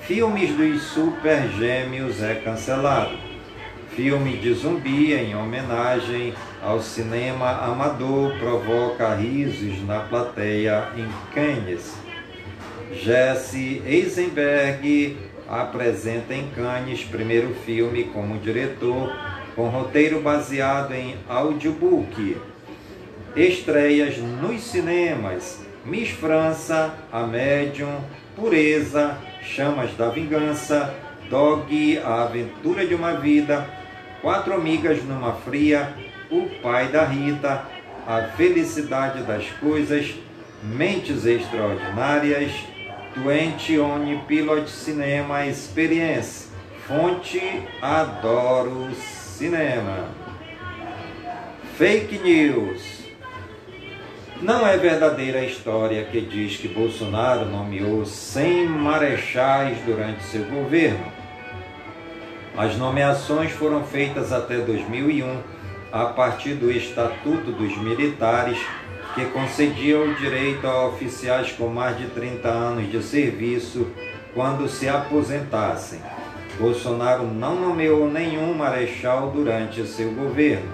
Filmes 0.01 0.57
dos 0.57 0.83
Super 0.85 1.47
Gêmeos 1.59 2.23
é 2.23 2.37
cancelado 2.37 3.31
filme 4.01 4.37
de 4.39 4.55
zumbi 4.55 5.13
em 5.13 5.37
homenagem 5.37 6.33
ao 6.63 6.81
cinema 6.81 7.51
amador 7.51 8.33
provoca 8.39 9.15
risos 9.15 9.85
na 9.87 10.01
plateia 10.01 10.89
em 10.97 11.07
Cannes. 11.35 11.95
Jesse 12.93 13.83
Eisenberg 13.85 15.19
apresenta 15.47 16.35
em 16.35 16.49
Cannes 16.49 17.05
primeiro 17.05 17.55
filme 17.67 18.05
como 18.05 18.39
diretor 18.39 19.15
com 19.55 19.69
roteiro 19.69 20.23
baseado 20.23 20.95
em 20.95 21.17
audiobook. 21.29 22.39
Estreias 23.37 24.19
nos 24.19 24.61
cinemas: 24.63 25.61
Miss 25.85 26.11
França, 26.11 26.95
A 27.13 27.23
Médium, 27.23 28.01
Pureza, 28.35 29.17
Chamas 29.43 29.95
da 29.95 30.09
Vingança, 30.09 30.95
Dog, 31.29 31.99
A 31.99 32.25
Aventura 32.25 32.87
de 32.87 32.95
uma 32.95 33.15
Vida, 33.15 33.69
Quatro 34.21 34.53
amigas 34.53 35.03
numa 35.05 35.33
fria, 35.33 35.95
o 36.31 36.43
pai 36.63 36.89
da 36.89 37.05
Rita, 37.05 37.65
a 38.07 38.23
felicidade 38.37 39.23
das 39.23 39.49
coisas, 39.61 40.15
mentes 40.63 41.25
extraordinárias, 41.25 42.53
Twenty 43.15 43.79
On 43.81 44.21
Pilot 44.27 44.69
Cinema 44.69 45.47
Experience, 45.47 46.49
fonte 46.87 47.41
Adoro 47.81 48.91
Cinema. 48.95 50.09
Fake 51.79 52.19
News. 52.19 53.00
Não 54.43 54.67
é 54.67 54.75
verdadeira 54.79 55.41
a 55.41 55.45
história 55.45 56.03
que 56.05 56.19
diz 56.19 56.57
que 56.57 56.67
Bolsonaro 56.67 57.45
nomeou 57.45 58.07
100 58.07 58.69
marechais 58.69 59.77
durante 59.85 60.23
seu 60.23 60.45
governo. 60.45 61.05
As 62.57 62.75
nomeações 62.79 63.53
foram 63.53 63.85
feitas 63.85 64.33
até 64.33 64.57
2001 64.57 65.43
a 65.93 66.07
partir 66.07 66.55
do 66.55 66.71
Estatuto 66.71 67.53
dos 67.53 67.77
Militares, 67.77 68.59
que 69.15 69.27
concedia 69.27 70.01
o 70.01 70.15
direito 70.15 70.67
a 70.67 70.87
oficiais 70.87 71.53
com 71.53 71.69
mais 71.69 71.99
de 71.99 72.07
30 72.07 72.49
anos 72.49 72.91
de 72.91 73.03
serviço 73.03 73.89
quando 74.35 74.67
se 74.71 74.89
aposentassem. 74.89 76.01
Bolsonaro 76.59 77.27
não 77.27 77.57
nomeou 77.57 78.11
nenhum 78.11 78.55
marechal 78.55 79.31
durante 79.31 79.87
seu 79.87 80.11
governo. 80.13 80.73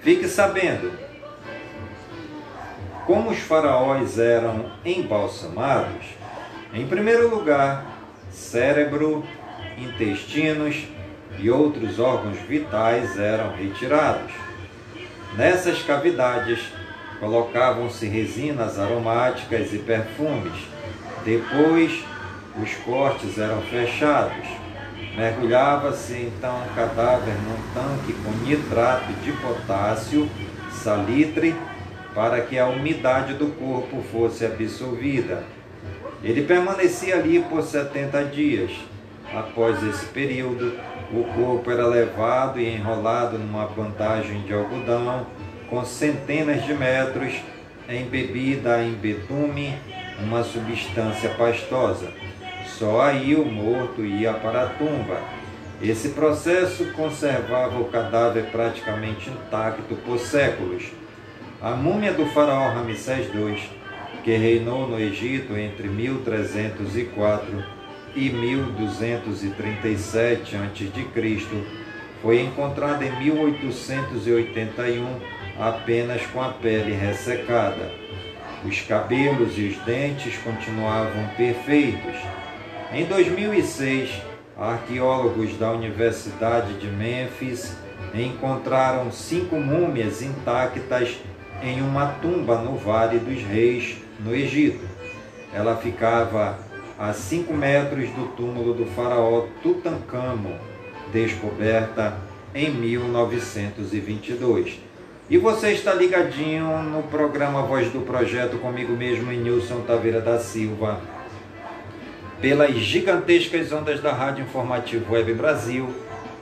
Fique 0.00 0.26
sabendo, 0.26 0.90
como 3.06 3.30
os 3.30 3.38
faraós 3.38 4.18
eram 4.18 4.66
embalsamados, 4.84 6.06
em 6.72 6.86
primeiro 6.86 7.28
lugar, 7.28 7.84
cérebro, 8.30 9.24
intestinos 9.76 10.86
e 11.38 11.50
outros 11.50 11.98
órgãos 11.98 12.38
vitais 12.38 13.18
eram 13.18 13.54
retirados. 13.54 14.32
Nessas 15.36 15.82
cavidades 15.82 16.60
colocavam-se 17.18 18.06
resinas 18.06 18.78
aromáticas 18.78 19.72
e 19.72 19.78
perfumes. 19.78 20.66
Depois, 21.24 22.04
os 22.60 22.74
cortes 22.84 23.38
eram 23.38 23.62
fechados. 23.62 24.46
Mergulhava-se 25.16 26.14
então 26.14 26.62
o 26.62 26.74
cadáver 26.74 27.34
num 27.34 27.72
tanque 27.74 28.12
com 28.22 28.30
nitrato 28.44 29.12
de 29.22 29.32
potássio, 29.32 30.28
salitre, 30.70 31.54
para 32.14 32.40
que 32.42 32.58
a 32.58 32.66
umidade 32.66 33.34
do 33.34 33.46
corpo 33.48 34.02
fosse 34.10 34.44
absorvida. 34.44 35.44
Ele 36.22 36.42
permanecia 36.42 37.16
ali 37.16 37.40
por 37.40 37.62
70 37.62 38.24
dias. 38.26 38.70
Após 39.34 39.82
esse 39.82 40.06
período, 40.06 40.78
o 41.12 41.24
corpo 41.34 41.70
era 41.70 41.86
levado 41.86 42.60
e 42.60 42.68
enrolado 42.68 43.38
numa 43.38 43.66
vantagem 43.66 44.42
de 44.42 44.52
algodão 44.52 45.26
com 45.68 45.84
centenas 45.84 46.64
de 46.64 46.74
metros, 46.74 47.34
embebida 47.88 48.82
em 48.82 48.92
betume, 48.92 49.74
uma 50.20 50.44
substância 50.44 51.30
pastosa. 51.30 52.08
Só 52.66 53.00
aí 53.00 53.34
o 53.34 53.44
morto 53.44 54.04
ia 54.04 54.32
para 54.34 54.64
a 54.64 54.68
tumba. 54.68 55.18
Esse 55.80 56.10
processo 56.10 56.92
conservava 56.92 57.80
o 57.80 57.86
cadáver 57.86 58.44
praticamente 58.52 59.30
intacto 59.30 59.96
por 59.96 60.18
séculos. 60.18 60.92
A 61.62 61.70
múmia 61.76 62.12
do 62.12 62.26
faraó 62.26 62.74
Ramsés 62.74 63.32
II, 63.32 63.56
que 64.24 64.34
reinou 64.34 64.88
no 64.88 64.98
Egito 64.98 65.56
entre 65.56 65.86
1304 65.86 67.64
e 68.16 68.30
1237 68.30 70.56
a.C., 70.56 71.64
foi 72.20 72.40
encontrada 72.40 73.04
em 73.04 73.16
1881 73.16 75.20
apenas 75.56 76.26
com 76.26 76.42
a 76.42 76.48
pele 76.48 76.94
ressecada. 76.94 77.92
Os 78.64 78.80
cabelos 78.80 79.56
e 79.56 79.68
os 79.68 79.78
dentes 79.84 80.36
continuavam 80.38 81.28
perfeitos. 81.36 82.16
Em 82.92 83.04
2006, 83.04 84.10
arqueólogos 84.58 85.56
da 85.56 85.70
Universidade 85.70 86.74
de 86.80 86.88
Memphis 86.88 87.76
encontraram 88.12 89.12
cinco 89.12 89.54
múmias 89.56 90.22
intactas 90.22 91.20
em 91.62 91.80
uma 91.80 92.08
tumba 92.20 92.58
no 92.58 92.76
Vale 92.76 93.18
dos 93.18 93.42
Reis, 93.42 93.96
no 94.20 94.34
Egito. 94.34 94.84
Ela 95.52 95.76
ficava 95.76 96.58
a 96.98 97.12
5 97.12 97.54
metros 97.54 98.08
do 98.10 98.26
túmulo 98.36 98.74
do 98.74 98.84
faraó 98.86 99.46
Tutankhamon, 99.62 100.56
descoberta 101.12 102.16
em 102.54 102.70
1922. 102.70 104.80
E 105.30 105.38
você 105.38 105.72
está 105.72 105.94
ligadinho 105.94 106.82
no 106.82 107.04
programa 107.04 107.62
Voz 107.62 107.88
do 107.90 108.00
Projeto 108.00 108.58
comigo 108.58 108.92
mesmo, 108.92 109.30
Nilson 109.30 109.82
Taveira 109.82 110.20
da 110.20 110.38
Silva, 110.38 111.00
pelas 112.40 112.74
gigantescas 112.74 113.70
ondas 113.72 114.00
da 114.00 114.12
Rádio 114.12 114.44
Informativo 114.44 115.14
Web 115.14 115.32
Brasil, 115.34 115.88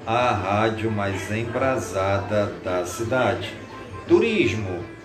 a 0.07 0.31
rádio 0.31 0.91
mais 0.91 1.31
embrasada 1.31 2.51
da 2.65 2.87
cidade. 2.87 3.53
Turismo. 4.09 5.00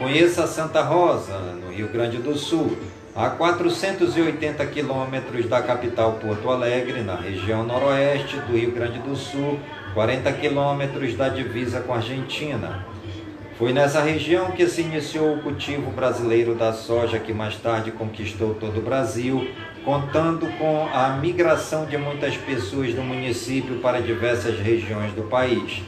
Conheça 0.00 0.46
Santa 0.46 0.80
Rosa, 0.80 1.36
no 1.62 1.70
Rio 1.70 1.88
Grande 1.88 2.16
do 2.16 2.34
Sul 2.34 2.74
a 3.14 3.28
480 3.28 4.64
quilômetros 4.64 5.46
da 5.46 5.60
capital 5.60 6.14
Porto 6.14 6.48
Alegre, 6.48 7.02
na 7.02 7.16
região 7.16 7.64
noroeste 7.64 8.38
do 8.38 8.56
Rio 8.56 8.72
Grande 8.72 8.98
do 9.00 9.14
Sul, 9.14 9.60
40 9.92 10.32
quilômetros 10.32 11.14
da 11.16 11.28
divisa 11.28 11.82
com 11.82 11.92
a 11.92 11.96
Argentina. 11.96 12.86
Foi 13.58 13.74
nessa 13.74 14.00
região 14.00 14.52
que 14.52 14.66
se 14.66 14.80
iniciou 14.80 15.34
o 15.34 15.42
cultivo 15.42 15.90
brasileiro 15.90 16.54
da 16.54 16.72
soja, 16.72 17.18
que 17.18 17.34
mais 17.34 17.56
tarde 17.56 17.92
conquistou 17.92 18.54
todo 18.54 18.78
o 18.78 18.82
Brasil, 18.82 19.50
contando 19.84 20.46
com 20.56 20.88
a 20.94 21.10
migração 21.10 21.84
de 21.84 21.98
muitas 21.98 22.38
pessoas 22.38 22.94
do 22.94 23.02
município 23.02 23.80
para 23.80 24.00
diversas 24.00 24.58
regiões 24.58 25.12
do 25.12 25.24
país. 25.24 25.82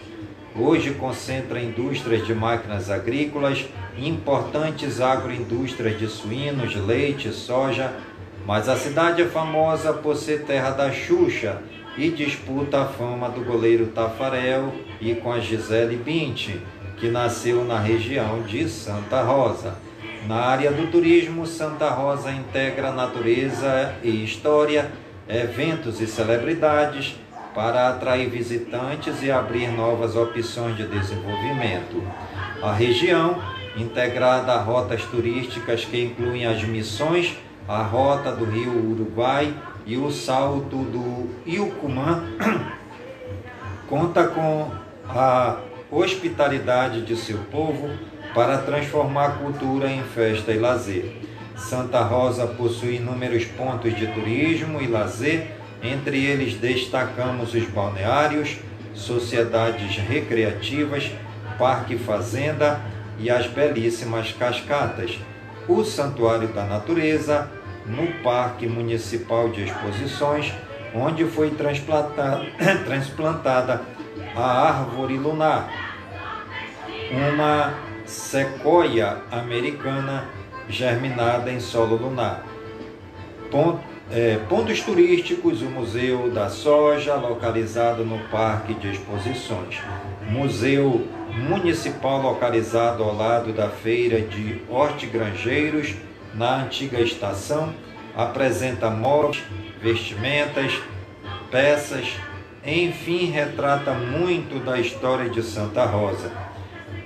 Hoje 0.54 0.92
concentra 0.92 1.58
indústrias 1.58 2.26
de 2.26 2.34
máquinas 2.34 2.90
agrícolas, 2.90 3.64
importantes 3.98 5.00
agroindústrias 5.00 5.98
de 5.98 6.06
suínos, 6.08 6.74
leite, 6.74 7.30
soja, 7.32 7.92
mas 8.46 8.68
a 8.68 8.76
cidade 8.76 9.22
é 9.22 9.26
famosa 9.26 9.92
por 9.92 10.16
ser 10.16 10.44
terra 10.44 10.70
da 10.70 10.90
Xuxa 10.90 11.58
e 11.96 12.10
disputa 12.10 12.82
a 12.82 12.86
fama 12.86 13.28
do 13.28 13.44
goleiro 13.44 13.86
Tafarel 13.88 14.72
e 15.00 15.14
com 15.14 15.32
a 15.32 15.38
Gisele 15.38 15.96
Bint, 15.96 16.56
que 16.96 17.08
nasceu 17.08 17.64
na 17.64 17.78
região 17.78 18.42
de 18.42 18.68
Santa 18.68 19.22
Rosa. 19.22 19.76
Na 20.26 20.36
área 20.36 20.70
do 20.70 20.90
turismo, 20.90 21.46
Santa 21.46 21.90
Rosa 21.90 22.30
integra 22.30 22.92
natureza 22.92 23.94
e 24.02 24.24
história, 24.24 24.90
eventos 25.28 26.00
e 26.00 26.06
celebridades 26.06 27.16
para 27.54 27.88
atrair 27.88 28.30
visitantes 28.30 29.22
e 29.22 29.30
abrir 29.30 29.68
novas 29.68 30.16
opções 30.16 30.76
de 30.76 30.86
desenvolvimento. 30.86 32.02
A 32.62 32.72
região 32.72 33.36
integrada 33.76 34.52
a 34.52 34.58
rotas 34.58 35.02
turísticas 35.04 35.84
que 35.84 36.02
incluem 36.02 36.46
as 36.46 36.62
missões, 36.64 37.36
a 37.68 37.82
rota 37.82 38.32
do 38.32 38.44
rio 38.44 38.90
Uruguai 38.90 39.54
e 39.86 39.96
o 39.96 40.10
salto 40.10 40.76
do 40.76 41.30
Ilcumã, 41.46 42.24
conta 43.88 44.26
com 44.28 44.70
a 45.08 45.58
hospitalidade 45.90 47.02
de 47.02 47.16
seu 47.16 47.38
povo 47.50 47.90
para 48.34 48.58
transformar 48.58 49.26
a 49.26 49.30
cultura 49.32 49.90
em 49.90 50.02
festa 50.02 50.52
e 50.52 50.58
lazer. 50.58 51.16
Santa 51.56 52.00
Rosa 52.00 52.46
possui 52.46 52.96
inúmeros 52.96 53.44
pontos 53.44 53.94
de 53.94 54.06
turismo 54.08 54.80
e 54.80 54.86
lazer, 54.86 55.52
entre 55.82 56.24
eles 56.24 56.54
destacamos 56.54 57.54
os 57.54 57.64
balneários, 57.64 58.56
sociedades 58.94 59.96
recreativas, 59.96 61.10
parque 61.58 61.96
fazenda, 61.96 62.80
e 63.18 63.30
as 63.30 63.46
belíssimas 63.46 64.32
cascatas, 64.32 65.18
o 65.68 65.84
Santuário 65.84 66.48
da 66.48 66.64
Natureza, 66.64 67.50
no 67.86 68.06
Parque 68.22 68.66
Municipal 68.66 69.48
de 69.48 69.64
Exposições, 69.64 70.52
onde 70.94 71.24
foi 71.24 71.50
transplantada, 71.50 72.44
transplantada 72.84 73.82
a 74.36 74.68
árvore 74.68 75.16
lunar, 75.16 75.70
uma 77.10 77.74
sequoia 78.06 79.18
americana 79.30 80.24
germinada 80.68 81.50
em 81.50 81.60
solo 81.60 81.96
lunar. 81.96 82.44
é, 84.10 84.38
pontos 84.48 84.80
turísticos, 84.80 85.62
o 85.62 85.66
Museu 85.66 86.30
da 86.30 86.48
Soja, 86.48 87.14
localizado 87.14 88.04
no 88.04 88.18
Parque 88.28 88.74
de 88.74 88.90
Exposições, 88.90 89.80
Museu 90.28 91.06
municipal 91.48 92.20
localizado 92.20 93.02
ao 93.02 93.14
lado 93.14 93.52
da 93.52 93.68
feira 93.68 94.20
de 94.20 94.60
hortigranjeiros, 94.68 95.94
na 96.34 96.62
antiga 96.62 97.00
estação, 97.00 97.74
apresenta 98.16 98.90
móveis, 98.90 99.42
vestimentas, 99.82 100.72
peças, 101.50 102.16
enfim, 102.64 103.30
retrata 103.30 103.92
muito 103.92 104.64
da 104.64 104.78
história 104.78 105.28
de 105.28 105.42
Santa 105.42 105.84
Rosa. 105.84 106.30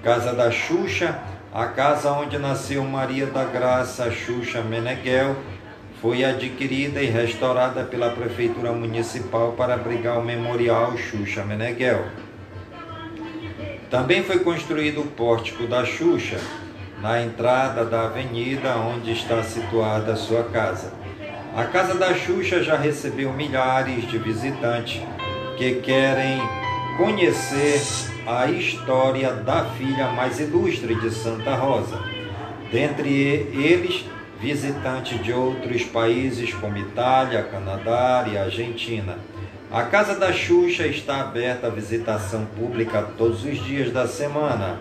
Casa 0.03 0.33
da 0.33 0.51
Xuxa, 0.51 1.19
a 1.53 1.67
casa 1.67 2.13
onde 2.13 2.39
nasceu 2.39 2.85
Maria 2.85 3.27
da 3.27 3.45
Graça 3.45 4.11
Xuxa 4.11 4.61
Meneghel, 4.61 5.35
foi 6.01 6.23
adquirida 6.23 7.03
e 7.03 7.07
restaurada 7.07 7.83
pela 7.83 8.11
Prefeitura 8.11 8.71
Municipal 8.71 9.53
para 9.53 9.75
abrigar 9.75 10.19
o 10.19 10.25
Memorial 10.25 10.97
Xuxa 10.97 11.43
Meneghel. 11.43 12.05
Também 13.91 14.23
foi 14.25 14.41
construído 14.41 15.01
o 15.01 15.07
Pórtico 15.07 15.67
da 15.67 15.85
Xuxa, 15.85 16.41
na 17.01 17.23
entrada 17.23 17.85
da 17.85 18.07
avenida 18.07 18.77
onde 18.77 19.13
está 19.13 19.43
situada 19.43 20.13
a 20.13 20.17
sua 20.17 20.43
casa. 20.45 20.93
A 21.55 21.65
casa 21.65 21.95
da 21.95 22.13
Xuxa 22.13 22.63
já 22.63 22.77
recebeu 22.77 23.33
milhares 23.33 24.09
de 24.11 24.19
visitantes 24.19 25.01
que 25.57 25.77
querem 25.77 26.41
conhecer 26.97 27.81
a 28.27 28.47
história 28.47 29.33
da 29.33 29.65
filha 29.65 30.09
mais 30.09 30.41
ilustre 30.41 30.95
de 30.97 31.11
Santa 31.11 31.55
Rosa. 31.55 32.03
Dentre 32.73 33.09
eles, 33.09 34.05
visitantes 34.41 35.23
de 35.23 35.33
outros 35.33 35.85
países 35.85 36.53
como 36.53 36.77
Itália, 36.77 37.45
Canadá 37.45 38.27
e 38.31 38.37
Argentina. 38.37 39.17
A 39.71 39.83
Casa 39.83 40.15
da 40.15 40.33
Xuxa 40.33 40.87
está 40.87 41.21
aberta 41.21 41.67
à 41.67 41.71
visitação 41.71 42.47
pública 42.47 43.03
todos 43.19 43.45
os 43.45 43.59
dias 43.65 43.91
da 43.91 44.07
semana. 44.07 44.79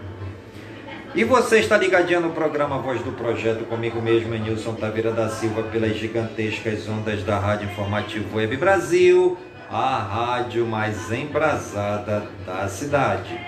E 1.15 1.23
você 1.23 1.59
está 1.59 1.75
ligadinho 1.75 2.21
no 2.21 2.29
programa 2.29 2.77
Voz 2.77 3.01
do 3.01 3.11
Projeto 3.11 3.65
comigo 3.65 3.99
mesmo, 3.99 4.35
Nilson 4.35 4.75
Taveira 4.75 5.11
da 5.11 5.27
Silva, 5.27 5.63
pelas 5.63 5.97
gigantescas 5.97 6.87
ondas 6.87 7.23
da 7.23 7.39
Rádio 7.39 7.67
Informativo 7.67 8.37
Web 8.37 8.57
Brasil, 8.57 9.35
a 9.71 9.97
rádio 9.97 10.67
mais 10.67 11.11
embrasada 11.11 12.23
da 12.45 12.67
cidade. 12.67 13.39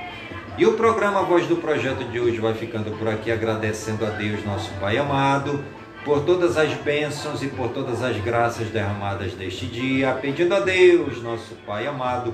E 0.58 0.66
o 0.66 0.74
programa 0.74 1.22
Voz 1.22 1.46
do 1.46 1.58
Projeto 1.58 2.04
de 2.06 2.20
hoje 2.20 2.40
vai 2.40 2.56
ficando 2.56 2.98
por 2.98 3.08
aqui, 3.08 3.32
agradecendo 3.32 4.04
a 4.08 4.10
Deus, 4.10 4.44
nosso 4.44 4.72
Pai 4.80 4.98
amado, 4.98 5.64
por 6.08 6.22
todas 6.22 6.58
as 6.58 6.74
bênçãos 6.74 7.44
e 7.44 7.48
por 7.48 7.68
todas 7.68 8.02
as 8.02 8.16
graças 8.24 8.70
derramadas 8.70 9.36
neste 9.36 9.66
dia, 9.66 10.14
pedindo 10.14 10.56
a 10.56 10.62
Deus, 10.62 11.22
nosso 11.22 11.54
Pai 11.66 11.86
amado, 11.86 12.34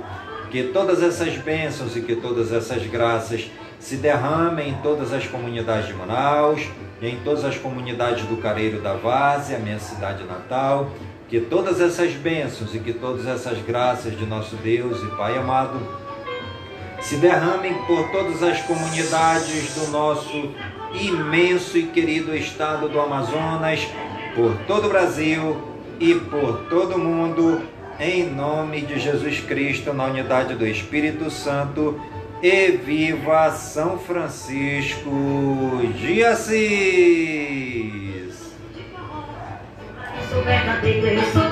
que 0.51 0.65
todas 0.65 1.01
essas 1.01 1.36
bênçãos 1.38 1.95
e 1.95 2.01
que 2.01 2.15
todas 2.15 2.53
essas 2.53 2.86
graças 2.86 3.49
se 3.80 3.95
derramem 3.95 4.69
em 4.69 4.74
todas 4.84 5.11
as 5.11 5.26
comunidades 5.26 5.88
de 5.88 5.93
Manaus, 5.95 6.69
em 7.01 7.17
todas 7.24 7.43
as 7.43 7.57
comunidades 7.57 8.28
do 8.28 8.38
Careiro 8.38 8.80
da 8.80 8.93
Várzea, 8.93 9.57
minha 9.57 9.80
cidade 9.80 10.24
natal, 10.24 10.91
que 11.28 11.39
todas 11.39 11.82
essas 11.82 12.13
bênçãos 12.13 12.76
e 12.76 12.80
que 12.80 12.93
todas 12.93 13.26
essas 13.26 13.57
graças 13.65 14.15
de 14.15 14.28
nosso 14.28 14.55
Deus 14.57 15.01
e 15.01 15.17
Pai 15.17 15.36
amado 15.36 15.82
se 17.01 17.15
derramem 17.15 17.74
por 17.86 18.07
todas 18.11 18.43
as 18.43 18.61
comunidades 18.61 19.74
do 19.74 19.88
nosso 19.88 20.53
imenso 20.93 21.77
e 21.77 21.83
querido 21.83 22.35
estado 22.35 22.87
do 22.87 22.99
Amazonas, 22.99 23.87
por 24.35 24.55
todo 24.67 24.85
o 24.85 24.89
Brasil 24.89 25.61
e 25.99 26.15
por 26.15 26.65
todo 26.69 26.95
o 26.95 26.99
mundo, 26.99 27.61
em 27.99 28.29
nome 28.29 28.81
de 28.81 28.99
Jesus 28.99 29.39
Cristo, 29.39 29.93
na 29.93 30.05
unidade 30.05 30.55
do 30.55 30.67
Espírito 30.67 31.29
Santo. 31.29 31.99
E 32.41 32.71
viva 32.71 33.51
São 33.51 33.97
Francisco 33.97 35.09
de 35.97 36.23
Assis! 36.25 37.53
Sou 40.29 40.43
sou 41.31 41.43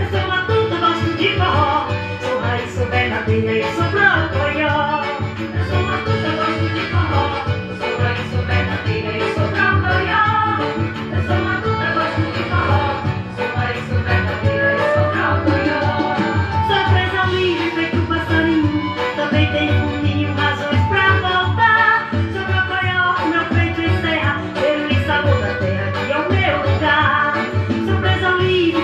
eu 0.00 0.08
sou 0.08 0.78
gosto 0.78 1.16
de 1.16 1.28
forró. 1.36 1.86
Sou 2.20 2.40
raiz, 2.40 2.72
sou 2.72 2.86
verdadeira, 2.86 3.66
sou. 3.74 4.99